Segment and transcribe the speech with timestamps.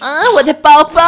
[0.00, 1.02] 啊，我的包包，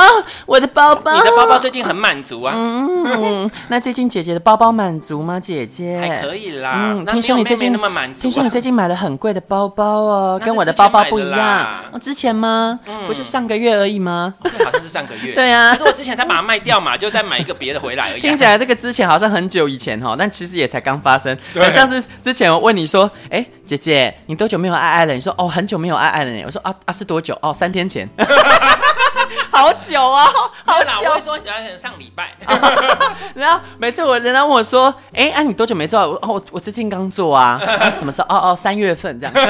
[0.47, 2.55] 我的包包，你的包包最近很满足啊。
[2.57, 5.41] 嗯，那最近姐姐的包包满足吗？
[5.41, 6.93] 姐姐还可以啦。
[6.95, 11.85] 嗯，那听说你最近那么满足啊听说你最近买了很贵的包包哦，跟我的包包不一样之前买的啦。
[11.93, 12.81] 哦，之前吗？
[13.07, 14.35] 不是上个月而已吗？
[14.45, 15.35] 这好像是上个月。
[15.35, 18.21] 对啊可是我之前才把它卖掉嘛，就再买一个别的回来而已啊。
[18.21, 21.37] 听起来这个之前好像很久以前哈，但其实也才刚发生。
[21.55, 25.15] 很像是之前我问你说，哎，姐姐，你多久没有爱爱了？
[25.15, 26.43] 你说哦，很久没有爱爱了你。
[26.43, 27.37] 我说啊啊，是多久？
[27.41, 28.09] 哦，三天前。
[29.55, 30.27] 好久啊，
[30.65, 32.33] 好久我会说你要上礼拜。
[33.35, 36.01] 然后每次我人家问我说，哎，啊，你多久没做？
[36.01, 37.61] 我哦，我最近刚做啊。
[37.65, 38.27] 啊什么时候？
[38.29, 39.35] 哦哦，三月份这样。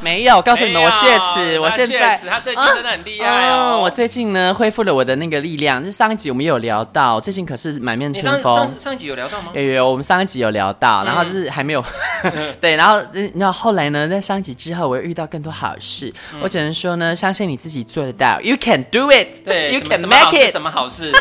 [0.00, 3.78] 没有，告诉你们，我血池，我现在他最近真的很厉害哦。
[3.80, 5.84] 我最近呢恢复了我的那个力量。
[5.84, 8.56] 就上一集我们也有聊到，最近可是满面春风。
[8.56, 9.52] 上上一集有聊到吗？
[9.54, 11.84] 有有，我们上一集有聊到，然后就是还没有。
[12.60, 13.00] 对，然后
[13.34, 16.12] 然后后来呢，在上一集之后，我又遇到更多好事。
[16.42, 20.52] 我只能说呢，相信你自己做得到，You can do it，对，You can make it。
[20.52, 21.12] 什么好事？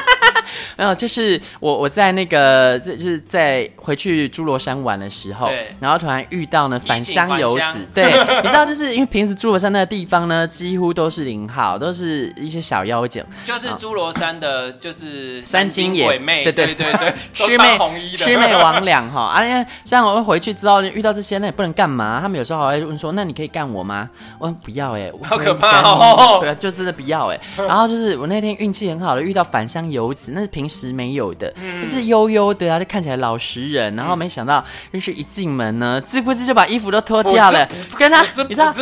[0.77, 8.05] 没有就是我我在那个就是在回去侏罗山玩的时候，然后突然遇到呢返乡游子，对，
[8.41, 17.77] 你知道就是因为平时侏罗山那个地方呢，几乎都是零号，都是一些小妖精，就是侏罗山的，就是山精鬼魅，对对对对， 魑魅
[18.17, 19.45] 魑魅魍魉哈 啊！
[19.45, 24.09] 因为像我回去之后遇到这些，那也不能干嘛，他们有时候还会问说，那你可以干我吗？
[24.37, 27.39] 我说不要哎，好可怕哦，对，就真的不要哎。
[27.71, 31.49] 然后就是我那天运气很好的遇到返乡游子，那是平时没有的，
[31.81, 37.65] 就是悠悠的啊，就看起来老实人，然后没想到就是一进门呢，自顾自就把衣服都脱掉了，
[37.97, 38.73] 跟他你知道。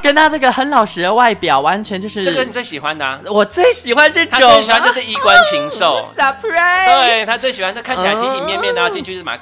[0.00, 3.18] 跟他这个很老实的外表，完全就是这个你最喜欢的啊！
[3.26, 7.06] 我最喜欢这种，他最喜欢就是衣冠禽兽， surprise。
[7.06, 9.38] 对，他最喜欢，这看起来体体面面的，然后进去就是蛮，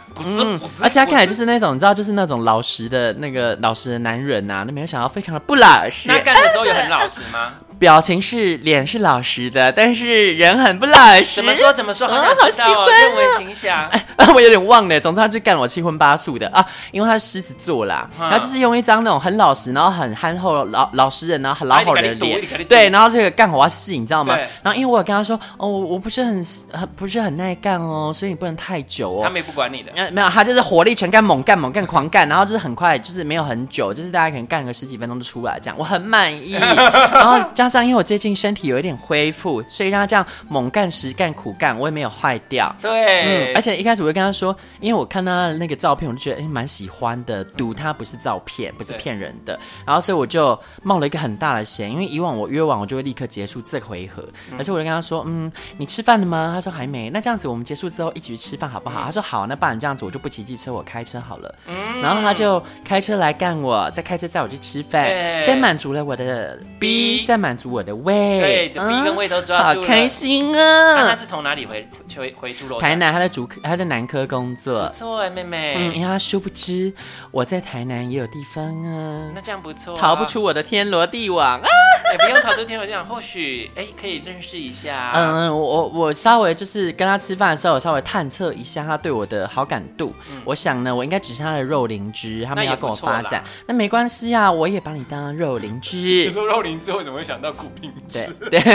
[0.82, 6.08] 而且他看起来就是那种你知道，就是那种老实的那个老实的男人呐，那没有想到非常的不老实。
[6.08, 7.54] 那干的时候也很老实吗？
[7.78, 11.36] 表情是脸是老实的，但是人很不老实。
[11.36, 11.72] 怎么说？
[11.72, 12.08] 怎么说？
[12.08, 12.86] 好像好喜欢啊！
[12.88, 13.88] 愿闻其详。
[13.90, 14.98] 哎，我有点忘了。
[14.98, 24.36] 总之他就干我七荤八素的啊，因为他是狮子座啦，然后就是用一张那种很老实，然后很憨厚老老实人，然后很老好人的脸，对，然后这个干活戏，你知道吗？
[24.62, 29.20] 然后因为我有跟他说，哦，我不是很很不是很耐干哦，所以你不能太久哦。
[29.22, 36.54] 他没不管你的，没有，他就是火力全开，猛干猛干狂干，然后就是很快，就是没有很久，就是大家可能干个十几分钟就出来这样，我很满意。
[37.12, 37.38] 然后
[37.68, 42.74] 加上因为我最近身体有一点恢复，所以让他这样猛干实干苦干，我也没有坏掉。
[42.80, 49.60] 对，嗯，而且一开始我就跟他说，因为我看他的那个照片，我就觉得哎蛮喜欢的，赌他不是照片，不是骗人的。
[49.84, 56.52] 然后所以我就冒了一个很大的险，因为以往我约完我就会立刻结束这回合，而且我就跟他说，嗯，你吃饭了吗？
[56.54, 57.10] 他说还没。
[57.10, 59.02] 那这样子我们结束之后一起去吃饭好不好？
[59.04, 61.54] 他说好，那不然这样子我就不骑机车，我开车好了。
[62.00, 68.40] 然后他就开车来干我，再开车载我去吃饭，先满足了我的 B，再满足我的胃。
[68.40, 70.94] 对，的 B 跟胃都抓住了，好开心啊！
[70.94, 72.90] 那他是从哪里回回回诸罗山？
[72.90, 74.86] 台南，他在主科，他在南科工作。
[74.86, 75.74] 不错哎，妹妹。
[75.76, 76.92] 嗯，因为他殊不知
[77.32, 79.30] 我在台南也有地方啊。
[79.34, 81.68] 那这样不错，逃不出我的天罗地网啊！
[82.12, 85.10] 也不用逃出天罗地网，或许哎可以认识一下。
[85.14, 90.14] 嗯，我我稍微就是跟他吃饭的时候，我稍微探测一下他对我的好感度。
[90.44, 95.96] 我想呢，我应该只是他的肉灵芝，他们要跟我发展，那没关系啊，我也把你当肉灵芝。
[96.28, 98.26] 你说肉灵芝为什么会想到苦灵芝？
[98.50, 98.72] 对 对，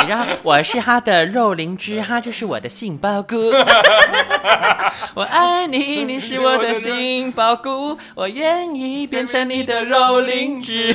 [0.00, 3.36] 你知道我是他的肉灵芝，他就是我的杏鲍菇。
[5.14, 10.92] 我爱你，你是我的杏鲍菇，我愿意变成你的肉灵芝。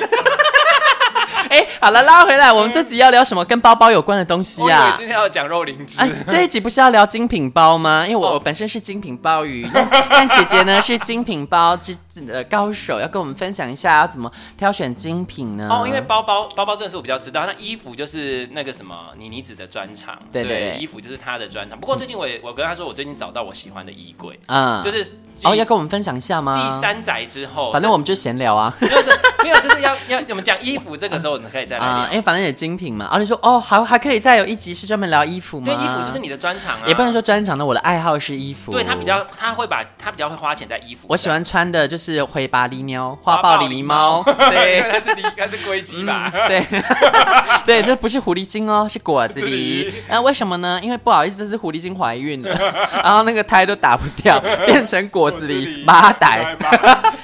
[1.50, 4.92] 哎，好了，拉回来，我们这集要聊什么跟包包有关的东西啊？
[4.92, 6.00] 我今天要讲肉灵芝。
[6.00, 8.04] 哎，这一集不是要聊精品包吗？
[8.06, 9.68] 因为我我本身是精品包鱼，
[10.10, 11.96] 但姐姐呢是精品包之
[12.32, 15.68] 呃高手，要跟我们分享一下要怎么挑选精品呢？
[15.72, 21.80] 哦，因为包包包包这个是我比较知道，那衣服就是那个什么妮妮子的专长，对对，衣服就是她的专长。
[21.80, 26.54] 不过最近我也我跟她说，我最近找到我喜欢的衣柜，嗯，就是哦要跟我们分享一下吗？
[26.54, 29.02] 继三宅之后，反正我们就闲聊啊，没有
[29.44, 33.06] 没有，就是要要我们讲衣服，这个时候你可以再来聊，因为反正也精品嘛。
[33.06, 35.66] 然后你说哦，还还可以再有一集是专门聊衣服吗？
[35.66, 38.72] 对，衣服就是你的专长啊，也不能说专长的，我的爱好是衣服。
[38.72, 41.08] 对他比较，他会把他比较会花钱在衣服。
[41.08, 46.30] 我喜欢穿的就是灰巴狸喵、花豹狸猫，对， 那是狸，那是龟鸡吧？
[46.48, 46.66] 对，
[47.66, 49.92] 对，这不是狐狸精哦，是果子狸。
[50.10, 50.80] 那为什么呢？
[50.84, 52.54] 因为不好意思，这是狐狸精怀孕了，
[53.04, 56.58] 然后那个胎都打不掉，变成果子狸马仔。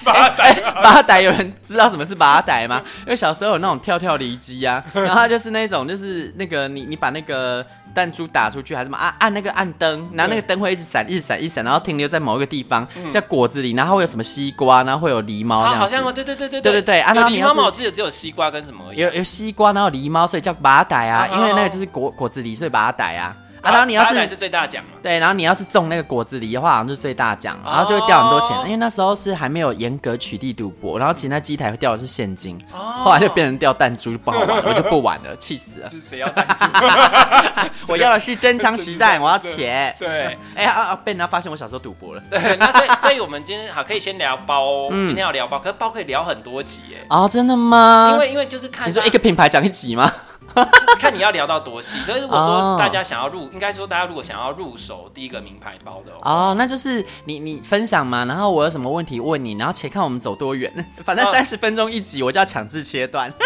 [0.05, 2.81] 马仔，马仔，有人知道什么是马仔吗？
[3.01, 3.95] 因为小时候有那种跳。
[3.95, 15.79] 跳离机啊， 然后它就是那种就是那个你你把那个弹珠打出去还是什么啊按那个按灯，然后那个灯会一直闪一直闪一直闪，然后停留在某一个地方，叫果子狸，然后会有什么西瓜，然后会有狸猫这样子。
[15.79, 18.93] 好像对对对对对对对，啊，有然后你要是狸猫嘛，我记得只有西瓜跟什么？
[18.93, 23.35] 有有西瓜，然后狸猫，所以叫把仔啊，因为那个就是果果子狸，所以把仔啊。
[23.65, 24.91] 啊，然后你要是是最大奖嘛？
[25.01, 28.55] 对，然后你要是中那个果子狸的话，好像就是最大奖，然后就会掉很多钱。
[28.55, 35.89] 哦因为那时候是还没有严格取缔赌博，然后其实那机台会掉的是现金，哦后来就变成掉弹珠，就不好玩，我就不玩了，气死了。
[35.89, 36.65] 是谁要弹珠？
[37.91, 39.95] 我要的是真枪实弹， 我要钱。
[39.99, 40.95] 对哎呀啊啊！
[41.03, 42.21] 被人家发现我小时候赌博了。
[42.29, 48.11] 对，那所以所以我们今天好可以先聊包哦，嗯今天要聊包，可是包可以聊很多集耶，哦，真的吗？
[48.13, 50.11] 因为因为就是看你说一个品牌讲一集吗？
[50.55, 51.97] 就 是看你要聊到多细。
[51.99, 60.71] 所以如果哦说大家想要入，应该说大家如果想要入手第一个名牌包的哦，哦，那就是你你分享嘛，然后我有什么问题问你，然后且看我们走多远。
[61.03, 63.31] 反正哦三十分钟一集，我就要强制切断。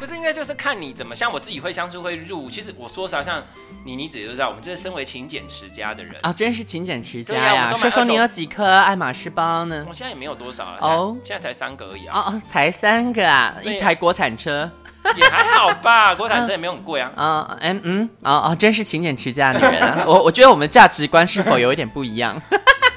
[0.00, 2.50] 不是应该就是看你怎么，像我自己会相信会入。
[2.50, 3.42] 其实我说实话，像
[3.84, 9.94] 妮妮姐姐都知道，我们这是身为勤俭持家的人，啊，真是勤俭持家呀说说你有几颗爱马仕包呢我？
[9.94, 14.70] 现在也没有多少了，哦现在才三个而已啊，哦哦，才三个啊，一台国产车。
[15.16, 17.10] 也还好吧，国产车也没有很贵啊。
[17.16, 20.04] 啊，嗯嗯，哦哦，真是勤俭持家的女人啊！
[20.08, 22.40] 我我觉得我们价值观是否有一点不一样？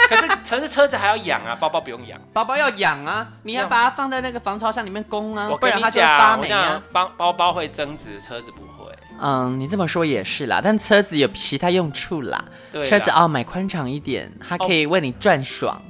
[0.09, 2.17] 可是可是车子还要养啊，包包不用养。
[2.31, 6.81] 包包要养啊，你还把它放在那个防潮箱里面供啊，我跟你不然它就会发讲，我霉啊。
[6.93, 8.76] 包包包会增值，车子不会。
[9.19, 12.43] 嗯，你这么说也是啦，但车子有其他用处啦。
[12.71, 15.81] 对啦车子哦，买宽敞一点，它可以为你转爽。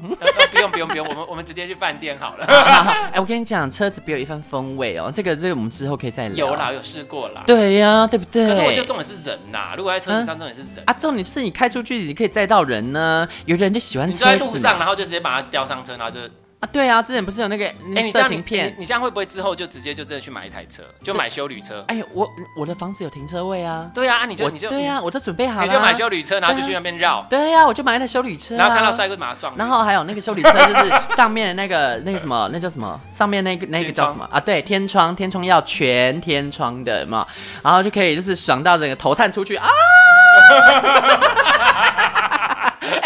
[0.52, 2.46] 不用不用不用，我们我们直接去饭店好了。
[3.14, 5.12] 哎，我跟你讲，车子别有一番风味哦。
[5.14, 6.48] 这个这个我们之后可以再聊。
[6.48, 7.44] 有啦，有试过啦。
[7.46, 8.48] 对呀、对不对？
[8.48, 10.84] 可是我觉得重点是人呐，如果在车子上，重点是人。
[10.86, 13.28] 啊，重点是你开出去，你可以载到人呢。
[13.46, 16.20] 有的人就喜欢车子嘛坐在路上，然后就直接把它吊上车，然后就，
[16.60, 18.76] 啊，对啊，之前不是有那个哎，那色你这样你情片？
[18.80, 21.86] 你这样会不会之后就直接就真的去买一台车，就买修旅车？
[21.88, 22.28] 哎，我
[22.58, 29.56] 我的房子有停车位啊，对啊，啊你就我你就对啊，我都准备好了，你就买修旅车，然后就去那边绕，对啊、我就买一台修旅车、啊，然后看到帅哥就把它撞。
[29.56, 33.00] 然后还有那个修理车，就是 上面的那个那个什么，那叫什么？
[33.12, 34.40] 上面那个那个叫什么啊？
[34.40, 37.24] 对，天窗，天窗要全天窗的嘛，
[37.62, 39.68] 然后就可以就是爽到整个头探出去啊！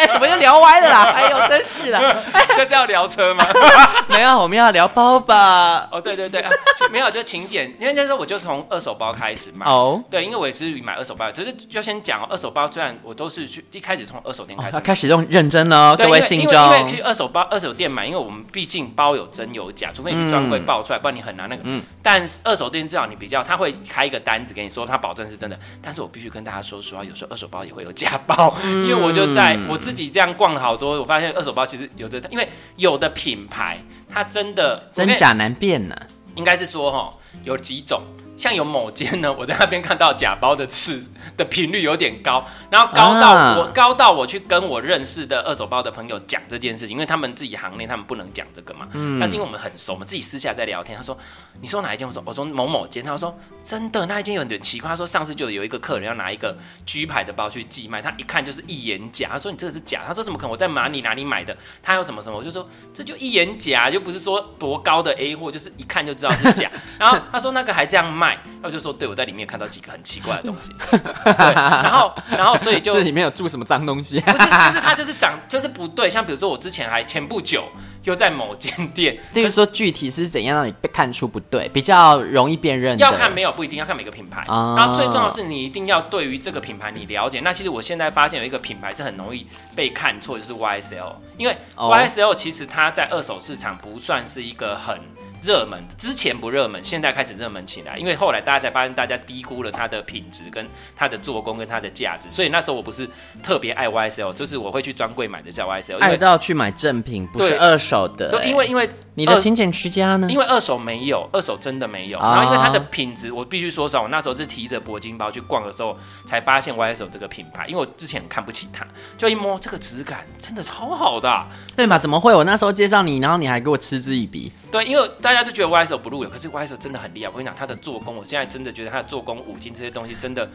[0.02, 1.04] 哎，怎么又聊歪了啦？
[1.16, 2.24] 哎呦，真是的，
[2.58, 3.46] 就这样聊车吗？
[4.10, 5.88] 没有，我们要聊包吧？
[5.92, 6.50] 哦，对对对，啊、
[6.92, 9.66] 没有就请柬，因为那时候我就从二手包开始买。
[9.68, 16.52] 哦，对，因为我也是买二手包，只是就先讲、哦、二手包，虽然我都是去一开始从二手店开始开始用认真了，对各位信众。
[16.80, 21.62] 因为去二手包、二手店买，因为我们毕竟包有真有假，除非你去专柜爆出来，不然你很难那个。
[21.66, 25.58] 嗯但是二手店至少你比较，他会开一个单子给你说，他保证是真的。
[25.84, 33.80] 但是我必须跟大家说实话，有时候二手包也会有假包，因为我就在我自己这样逛了好多，我发现二手包其实有的，因为有的品牌
[34.10, 35.96] 它真的真假难辨呢、
[36.36, 38.02] 应该是说哈，有几种，
[38.42, 51.16] 像有某间呢，我在那边看到假包的次的频率有点高，然后高到我、啊高到我去跟我认识的二手包的朋友讲这件事情，因为他们自己行内他们不能讲这个嘛，嗯但是因为我们很熟，我们自己私下在聊天，他说
[51.62, 52.08] 你说哪一间？
[52.08, 60.52] 我说我说某某间，他说真的那一间有点奇怪，他说上次就有一个客人要拿一个 G 牌的包去寄卖，他一看就是一眼假，他说你这个是假，他说怎么可能？
[60.52, 61.56] 我在哪里哪里买的？
[61.84, 62.40] 他有什么什么？
[62.40, 66.72] 我就说这就一眼假，又不是说多高的 A 货，就是一看就知道是假。
[66.98, 68.31] 然后他说那个还这样卖，
[68.64, 70.74] 我就说对，我在里面看到几个很奇怪的东西，
[71.24, 77.64] 对，然后然后所以就 这里面有住什么脏东西、不是，就是它就是长就是不对，像比如说我之前还前不久
[78.04, 82.98] 又在某间店，例如说具体是怎样让你被看出不对，比较容易辨认？
[82.98, 84.76] 要看没有不一定要看每个品牌，啊。
[84.78, 87.40] 然后最重要的是你一定要对于这个品牌你了解。
[87.42, 91.92] 那其实我现在发现有一个品牌是很容易被看错，就是 YSL，因为哦。
[91.92, 95.00] YSL 其实它在二手市场不算是一个很
[95.42, 103.08] 热门，之前不热门，现在开始热门起来，因为后来大家才发现大家低估了它的品质跟它的做工跟它的价值，所以那时候我不是
[103.42, 110.28] 特别爱 YSL，就是我会去专柜买的叫 YSL，爱到去买正品，不是二手的、对，因为因为你的勤俭持家呢？
[110.30, 112.20] 因为二手没有，二手真的没有。
[112.20, 117.66] 啊然后因为它的品质，我必须说实话，我那时候是提着铂金包去逛的时候，才发现 YSL 这个品牌。
[117.68, 118.88] 因为我之前很看不起它，
[119.18, 121.98] 就一摸这个质感真的超好的啊、对嘛？
[121.98, 122.34] 怎么会？
[122.34, 124.52] 我那时候介绍你，然后你还给我嗤之以鼻。
[124.72, 127.30] 对，因为大家都觉得 YSL 不入流，可是 YSL 真的很厉害。
[127.30, 130.50] 我跟你讲，它的做工，我现在真的觉得它的做工、五金这些东西，真的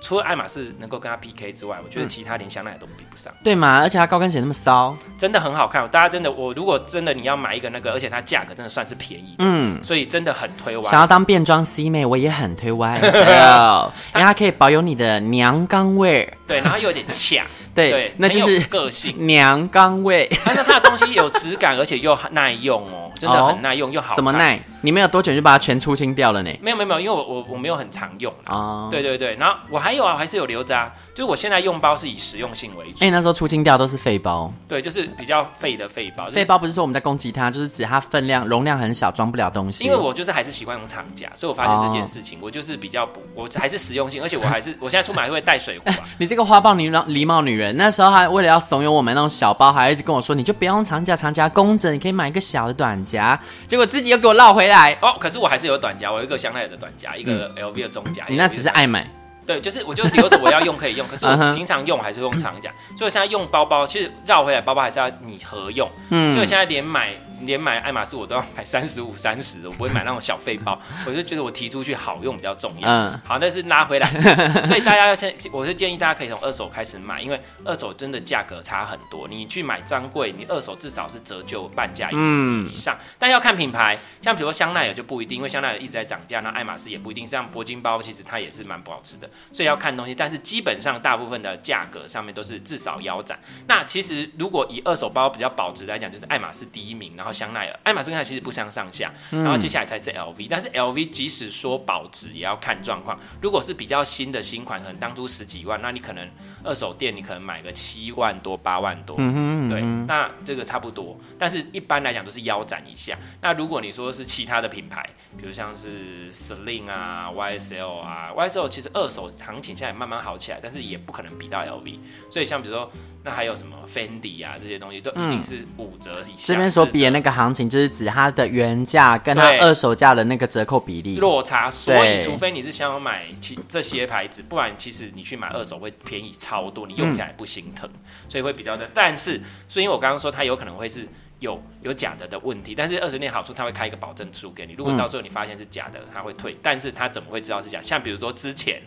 [0.00, 3.32] 除了爱马仕能够跟他 PK 之外，我觉得其他连香奈儿都比不上。
[3.42, 3.80] 对嘛？
[3.80, 9.82] 而且它高跟鞋那么骚，真的很好看，大家真的，我如果真的你要买一个那个，而且它价格真的算是便宜的，嗯。
[9.82, 10.90] 所以真的很推 YSL。
[10.90, 16.34] 想要当变装 C 妹，我也很推 YSL， 因为它可以保有你的娘刚味儿。
[16.46, 17.44] 对，然后又有点恰，
[17.90, 20.28] 对，那就是个性娘刚味。
[20.44, 24.14] 但是它的东西有质感，而且又耐用哦，真的很耐用，又好。
[24.14, 24.60] 怎么耐？
[24.80, 26.50] 你没有多久就把它全出清掉了呢？
[26.62, 28.88] 没有没有没有，因为我我我没有很常用啊。
[28.90, 30.90] 对对对，然后我还有啊，还是有留着啊。
[31.14, 33.04] 就是我现在用包是以实用性为主。
[33.04, 34.52] 哎，那时候出清掉都是废包。
[34.68, 36.26] 对，就是比较废的废包。
[36.28, 39.84] 废包不是说我们在攻击它，就是指它分量容量很小，装不了东西。
[39.84, 45.96] 因为我就是还是喜欢用厂家，所以我发现这件事情，我就是比较不，我还是实用性，而且我还是我现在出门还会带水壶啊。
[46.18, 53.38] 你这个花豹女礼貌女人，那时候还为了要怂恿我们那种小包，还一直跟我说，你就不要用长夹，长夹工整，你可以买一个小的短夹。
[53.66, 55.16] 结果自己又给我绕回来哦。
[55.18, 58.24] 可是我还是有短夹，我有一个香奈儿的短夹，一个 LV 的中夹。
[58.28, 59.17] 你那只是爱买。
[59.48, 65.90] 对，就是我就留着我要用可以用，可是我平常用还是用长夹，所以我现在用包包，其实绕回来包包还是要你合用。
[66.10, 67.14] 嗯，所以我现在连买。
[67.42, 70.76] 连买爱马仕我都要买三十五、三十，我不会买那种小废包。
[71.06, 72.88] 我就觉得我提出去好用比较重要。
[72.88, 74.08] 嗯，好，但是拿回来，
[74.66, 79.28] 所以大家要先，我是建议大家可以从二手开始买，因为二手真的价格差很多。
[79.28, 82.96] 你去买专柜，你二手至少是折旧半价以上。
[82.96, 87.24] 嗯、但要看品牌，像比如说香奈儿就不一定，因为香奈儿一直在涨价，那爱马仕也不一定。
[87.24, 90.12] 像铂金包其实它也是蛮不好吃的，所以要看东西。
[90.12, 93.38] 但是基本上大部分的价格上面都是至少腰斩。
[93.68, 98.08] 那其实如果以二手包比较保值来讲，就是爱马仕第一名，然后香奈儿、爱马仕。
[98.08, 103.20] 跟它其实不相上下，然后接下来才是 LV，但是 LV 即使说保值，也要看状况。
[103.42, 106.26] 如果是比较新的新款，可能当初十几万，那你可能
[106.64, 111.20] 二手店你可能买个七万多、八万多，嗯对，那这个差不多。
[111.38, 113.14] 但是一般来讲都是腰斩一下。
[113.42, 121.98] 那如果你说是其他的品牌，比如像是 Celine 啊、YSL 啊，YSL 其实二手行情现在慢慢好起来，但是也不可能比到 LV。
[122.30, 122.90] 所以像比如说。
[123.24, 126.54] 那还有什么 Fendi 啊，这些东西都一定是五折以下。
[126.54, 131.68] 这边所比的那个行情，就是指它的原价跟它二手价的那个折扣比例落差。
[131.68, 137.90] 所以，除非你是想要买其这些牌子，不然其实你去买二手会便宜超多，你用起来不心疼，
[138.28, 138.88] 所以会比较的。
[138.94, 141.06] 但是，所以我刚刚说它有可能会是
[141.40, 144.74] 有有假的的问题，但是二十年好处，它会开一个保证书给你。
[144.74, 146.56] 如果到时候你发现是假的，它会退。
[146.62, 147.82] 但是它怎么会知道是假？
[147.82, 148.80] 像比如说之前。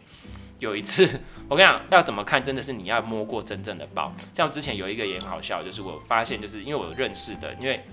[0.61, 1.03] 有一次，
[1.49, 4.13] 我跟你讲，要怎么看，真的是你要摸过真正的包。
[4.33, 7.83] 像之前有一个也很好笑，就是我发现，就是因为我认识的，因为。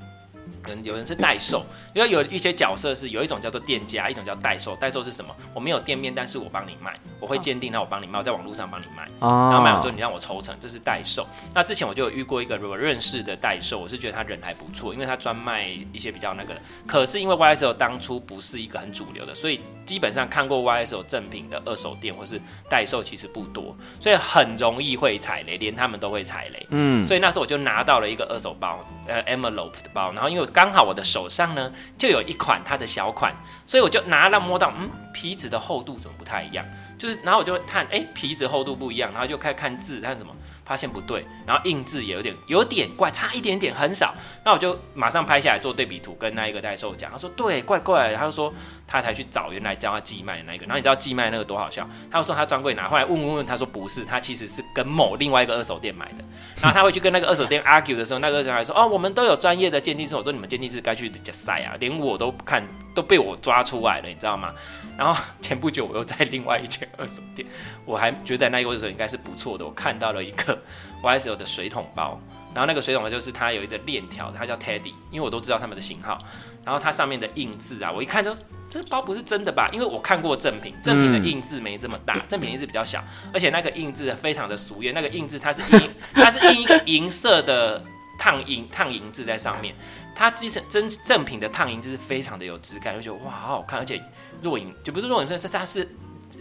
[0.69, 4.77] 可能有人是代售，因为有一些角色是有一种叫做店家，一种叫代售。
[4.77, 5.35] 代售是什么？
[5.55, 11.27] 我没有店面，但是我帮你卖，我会鉴定，那我帮你卖，我在网络上帮你卖，然后卖完之后你让我抽成，这是代售。
[11.55, 16.61] 那之前我就有遇过一个我认识的代售，我是觉得他人还不错，因为他专卖一些比较那个的。
[16.87, 26.67] 可是因为 YSL 当初不是一个很主流的，所以基本上看过 YSL 正品的二手店或是代售其实不多，所以很容易会踩雷，连他们都会踩雷。
[26.69, 33.33] 嗯，所以那时候我就拿到了一个二手包，呃，Envelope 的包，然后因为刚好我的手上呢就有一款它的小款，
[33.65, 36.67] 所以我就拿了摸到，嗯，皮子的厚度怎么不太一样？
[36.99, 40.35] 就是，然后我就看，哎、皮子厚度不一样，然后就开始看字，看什么。
[40.69, 44.15] 发现不对，然后印字也有点有点怪，差一点点，很少。
[44.45, 48.15] 那我就马上拍下来做对比图，跟那一个代售讲，他说对，怪怪。
[48.15, 48.53] 他就说
[48.87, 50.67] 他才去找原来叫他寄卖的那一个。
[50.67, 51.89] 然后你知道寄卖那个多好笑？
[52.11, 56.25] 他就说他专柜拿，后来问问问，他说不是，他其实是跟某另外一个二手店买的。
[56.61, 60.15] 然后他会去跟那个二手店 argue 的时候，那个二手店还说哦，我们都有专业的鉴定师。
[60.15, 62.63] 我说你们鉴定师该去加赛啊，连我都看。
[62.95, 64.53] 都被我抓出来了，你知道吗？
[64.97, 67.47] 然后前不久我又在另外一间二手店，
[67.85, 69.65] 我还觉得那一个二手应该是不错的。
[69.65, 70.58] 我看到了一个
[71.03, 72.21] YSL 的水桶包，
[72.55, 76.19] 然后那个水桶包就是它有一个链条，它叫 Teddy，因为我都知道他们的型号。
[76.65, 78.37] 然后它上面的印字啊，我一看就
[78.69, 79.71] 这包不是真的吧？
[79.73, 87.83] 因为我看过正品，正品的印字没这么大，正品印字比较小，而且那个印字非常的俗艳，那个印字它是印， 它是印一个银色的。
[88.21, 89.73] 烫银烫银字在上面，
[90.13, 94.03] 它其实真正品的烫银就是非常的有质感，就觉得哇好好看，而且
[94.43, 95.89] 若隐就不是若隐，这它是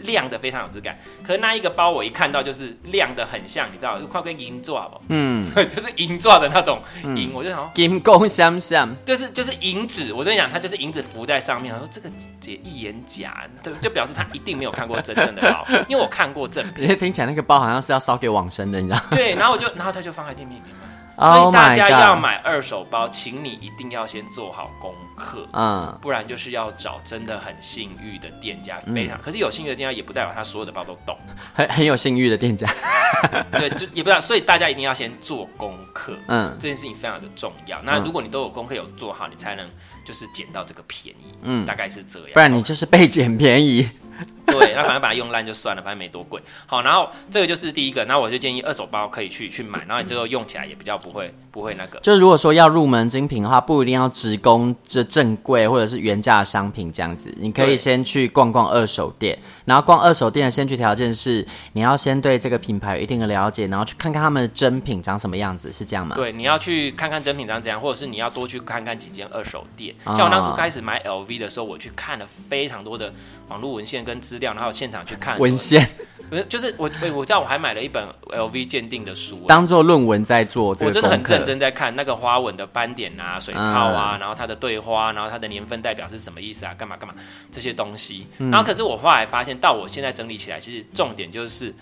[0.02, 0.98] 亮的非常有质感。
[1.26, 10.12] 可是那一个包我一看到就是亮的很像，你知道，就快跟银做好嗯， 就是银做的那种银，嗯、我就想金光闪闪，就是就是银纸。
[10.12, 11.74] 我跟你讲，它就是银纸浮在上面。
[11.74, 16.86] 我说这个姐一眼假，对，就表示她一定没有看过真正的包，因为我看过正品。
[16.98, 19.00] 听起来那个包好像是要烧给往生的，你知道？
[19.10, 20.74] 对，然后我就然后他就放在店面里面。
[21.18, 29.20] 所以大家要买二手包，请你一定要先做好功课，嗯，不然就是要找真的很信誉的店家，非常。
[29.20, 31.18] 可是有信誉的店家也不代表他所有的包都懂，
[31.52, 32.66] 很很有信誉的店家，
[33.52, 34.20] 对，就也不知道。
[34.20, 37.82] 所以大家一定要先做功课，嗯，这件事情非常的重要。
[37.82, 39.68] 那如果你都有功课有做好，你才能
[40.04, 42.28] 就是捡到这个便宜，嗯，大概是这样。
[42.34, 43.88] 不然你就是被捡便宜。
[44.46, 46.40] 对，那反正把它用烂就算了，反正没多贵。
[46.66, 52.00] 好，然后这个就是第一个，那我就建议二手包可以去去买，然后你这个用起来也比较不会不会那个。
[52.00, 66.16] 就如果说要入门精品的话，不一定要直供这正柜或者是原价商品这样子，你可以先去逛逛二手店，然后逛二手店的先决条件是你要先对这个品牌有一定的了解，然后去看看他们的真品长什么样子，是这样吗？
[66.16, 69.94] 对，你要去看看真品长怎样，或者是你要多去看看几间二手店。
[70.04, 73.12] 像我当初开始买 LV 的时候，我去看了非常多的
[73.48, 75.86] 网络文献跟资料，然后现场去看文献。
[76.30, 80.68] 不是，就是我，我知道我还买了一本 LV 鉴定的书，当做论文在做。
[80.68, 86.74] 我真的很认真在看那个花纹的斑点啊、水泡啊，嗯、然后它的对花，然后它的年份代表是什么意思啊？
[86.74, 87.14] 干嘛干嘛
[87.50, 88.26] 这些东西。
[88.36, 91.74] 然后可是我后来发现，到我现在整理起来，其实重点就是，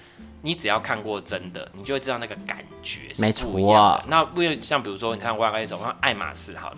[0.43, 3.81] 你只要看过真的，你就会知道那个感觉是不一样的。
[3.81, 6.77] 啊、那不像比如说，你看我爱手看爱马仕好了。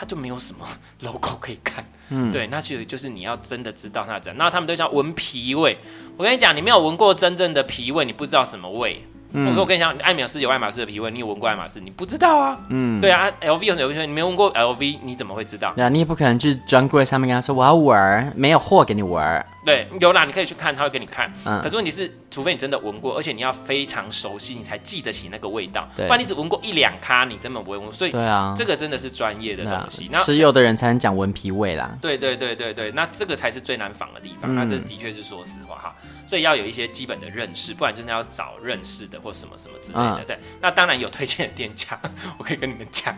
[0.00, 0.66] 它就没有什么
[1.04, 4.38] logo 可以看，嗯，对，那其实就是你要真的知道它怎样。
[4.38, 5.76] 那他们都叫闻皮味，
[6.16, 9.02] 我跟你讲，你没有闻过真正的皮味，你不知道什么味。
[9.32, 12.58] 嗯、我说我跟你讲，爱马仕有爱马仕的皮味，你有闻过爱马仕，你不知道啊。
[12.70, 14.06] 嗯，对啊，LV 有什么皮味？
[14.06, 15.70] 你没闻过 LV，你怎么会知道？
[15.76, 19.22] 对啊，你也不可能去专柜上面跟他说我要闻，没有货给你闻。
[19.64, 21.30] 对，有啦，你可以去看，他会给你看。
[21.44, 25.86] 嗯，可是问题是，除非你真的闻过，而且你要非常熟悉，你才记得起那个味道。
[25.94, 27.92] 对，不然你只闻过一两咖，你根本不会闻。
[27.92, 30.08] 所以，对啊，这个真的是专业的东西。
[30.10, 31.94] 那持有的人才能讲闻皮味啦。
[32.00, 34.54] 对对对对对，那这个才是最难仿的地方。
[34.54, 35.94] 嗯、那这的确是说实话哈。
[36.26, 40.20] 所以要有一些基本的认识，不然真的要找认识的或什么什么之类的。
[40.20, 41.98] 嗯、对，那当然有推荐的店家，
[42.38, 43.14] 我可以跟你们讲。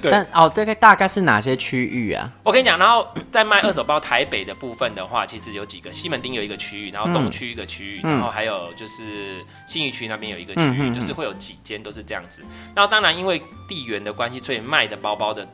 [0.00, 2.30] 对但哦，大概大概是哪些区域啊？
[2.44, 12.42] 我跟你讲，然后在卖二手包台北的部分的话，其实有几个，西门町有一个区域，然后东区一个区域，嗯、然后还有就是信义区那边有一个区域，嗯、就是会有几间都是这样子。
[12.74, 15.48] 然后当然因为地缘的关系，所以卖的包包的。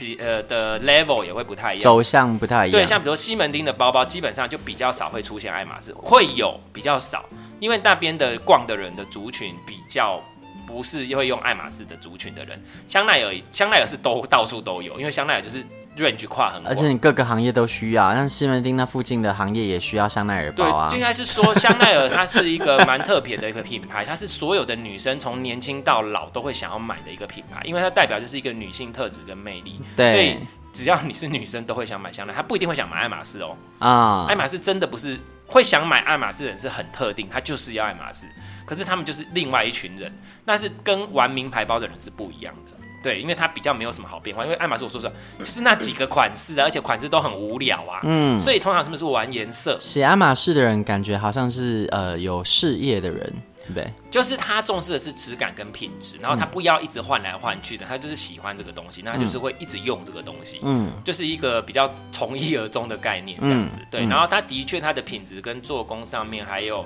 [0.00, 2.80] 比呃的 level 也会不太一样，走向不太一样。
[2.80, 7.24] 对，像比如说西门町的包包，基本上就比较少会出现爱马仕，会有比较少，
[7.58, 10.22] 因为那边的逛的人的族群比较
[10.64, 12.62] 不是会用爱马仕的族群的人。
[12.86, 15.66] 香奈儿，香奈儿是都到处都有，因为香奈儿就是。
[15.98, 20.88] Range 跨很广，而且你各个行业都需要，像西门町那附近的行业也需要香奈儿包啊。
[20.92, 29.80] 应该是说香奈儿它是一个蛮特别的一个品牌，它是所有的女生从年轻到老都会想要买的一个品牌，因为它代表就是一个女性特质跟魅力。
[29.96, 30.38] 对，所以
[30.72, 33.56] 只要你是女生都会想买香奈儿，她不一定会想买爱马仕哦。
[33.78, 38.26] 啊，爱马仕真的不是会想买爱马仕的人是很特定，他就是要爱马仕，
[38.66, 40.12] 可是他们就是另外一群人，
[40.44, 42.77] 那是跟玩名牌包的人是不一样的。
[43.02, 48.00] 对，因为它比较没有什么好变化，因为爱马仕我说实话就是那几个款式，而且款式都很无聊啊。
[48.02, 49.78] 嗯，所以通常他们是玩颜色。
[49.80, 53.18] 写爱马仕的人感觉好像是呃有事业的人，
[53.58, 53.92] 对不对？
[54.10, 60.58] 就是他重视的是质感跟品质，然后他不要一直换来换去的，他就是喜欢这个东西，那他就是会一直用这个东西。
[60.62, 63.78] 嗯，就是一个比较从一而终的概念这样子。
[63.80, 66.84] 嗯、对，然后他的确他的品质跟做工上面还有。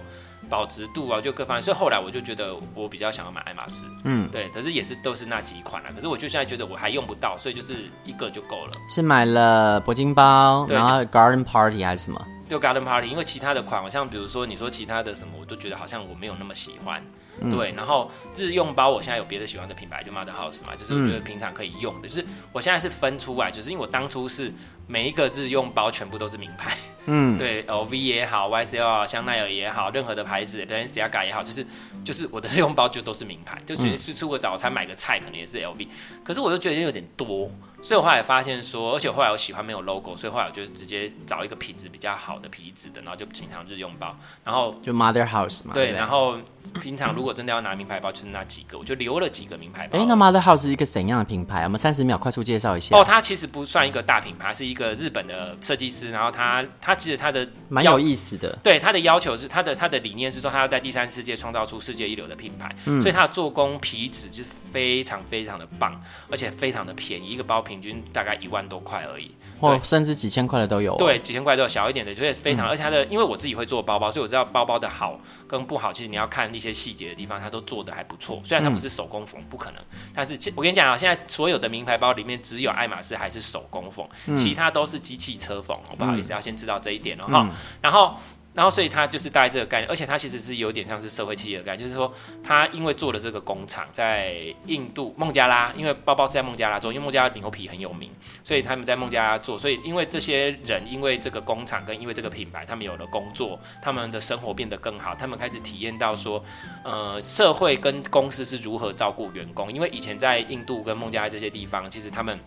[0.48, 7.74] 保值度啊，就各方面，所以后来我就觉得我比较想要买爱马仕，嗯，对，可是也是都是那几款啊，可是我就现在觉得我还用不到，所以就是
[8.04, 8.72] 一个就够了。
[8.88, 12.26] 是买了铂金包，对然后 Garden Party 还是什么？
[12.50, 17.02] 就 Garden Party，因为其他的款，好像比如说你说其他的什么，我都觉得好像我没有那么喜欢。
[17.40, 24.52] 嗯、对，然后日用包，我现在有别的喜欢的品牌，就 Mother House 嘛，就是我觉得平常可以用的，嗯、就是我现在是分出来，就是因为我当初是
[24.86, 31.66] 每一个日用包全部都是名牌， 嗯，对，LV 也好，YSL、香奈儿也好，任何的牌子，Balenciaga 也好，就是
[32.04, 35.88] 就是我的日用包就都是名牌，就其实是吃个早餐买个菜可能也是 LV，
[36.22, 37.50] 可是我就觉得有点多。
[37.84, 45.74] 所以我后来发现说，而且后来我喜欢没有 logo，所以后来我就直接找一个品质比较好的皮质的，然后就平常日用包，然后就 Mother House 嘛。
[45.74, 46.36] 对，然后
[46.80, 49.98] 平常如果真的要拿名牌包，就是那几个，我就留了几个名牌包。
[49.98, 51.64] 哎，那 Mother House 是一个怎样的品牌？
[51.64, 52.96] 我们三十秒快速介绍一下。
[52.96, 68.52] 哦，它其实不算一个大品牌，是一个日本的设计师，然后他他其实他的蛮有意思的，对他的要求是他的他的理念是说他要在第三世界创造出世界一流的品牌，嗯、所以他的做工皮质就是非常非常的棒，而且非常的便宜，一个包平均大概一。
[68.52, 70.94] 万多块而已，或甚至几千块的都有。
[70.98, 72.66] 对，几千块都有，小一点的，所以非常。
[72.66, 78.42] 嗯、而且它的，因为我自己会做包包，所以我知道包包的好跟不好，其实你要看一些细节的地方，它都做的还不错。
[78.44, 79.82] 虽然它不是手工缝，不可能，
[80.14, 85.74] 但是我跟你讲啊，现在所有的名牌包里面，只有爱马仕还是手工缝，嗯、其他都是机器车缝。
[85.90, 87.24] 我不好意思，要先知道这一点哦。
[87.28, 88.14] 哈、嗯，然后。
[88.54, 92.12] 然后，所以它就是大概这个概念，而且它其实是有点像是社会企业的概念，就是说，
[92.44, 94.34] 它因为做的这个工厂在
[94.66, 98.10] 印度孟加拉，因为包包是在孟加拉做，因为孟加拉牛皮很有名，
[98.44, 106.44] 所以他们在孟加拉做，所以因为这些人因为这个工厂跟因为这个品牌，他们有了工作，他们的生活变得更好，他们开始体验到说，
[106.84, 112.38] 呃，社会跟公司是如何照顾员工，因为以前在印度跟孟加拉这些地方，其实他们。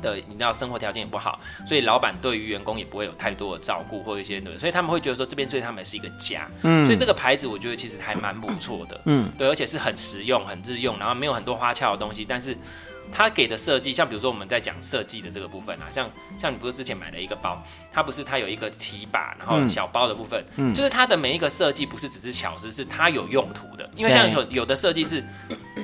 [0.00, 12.56] 的，你知道生活条件也不好，所以老板对于员工也不会有太多的照顾或一些对，所以他们会觉得说这边对他们是一个家，嗯，所以这个牌子我觉得其实还蛮不错的，嗯，对，而且是很实用、很日用，然后没有很多花俏的东西，但是
[13.10, 25.24] 他给的设计，像比如说我们在讲设计的这个部分啊，像像你不是之前买了一个包，它不是它有一个提把，然后小包的部分，嗯，就是它的每一个设计不是只是巧思，是它有用途的，因为像有有的设计是。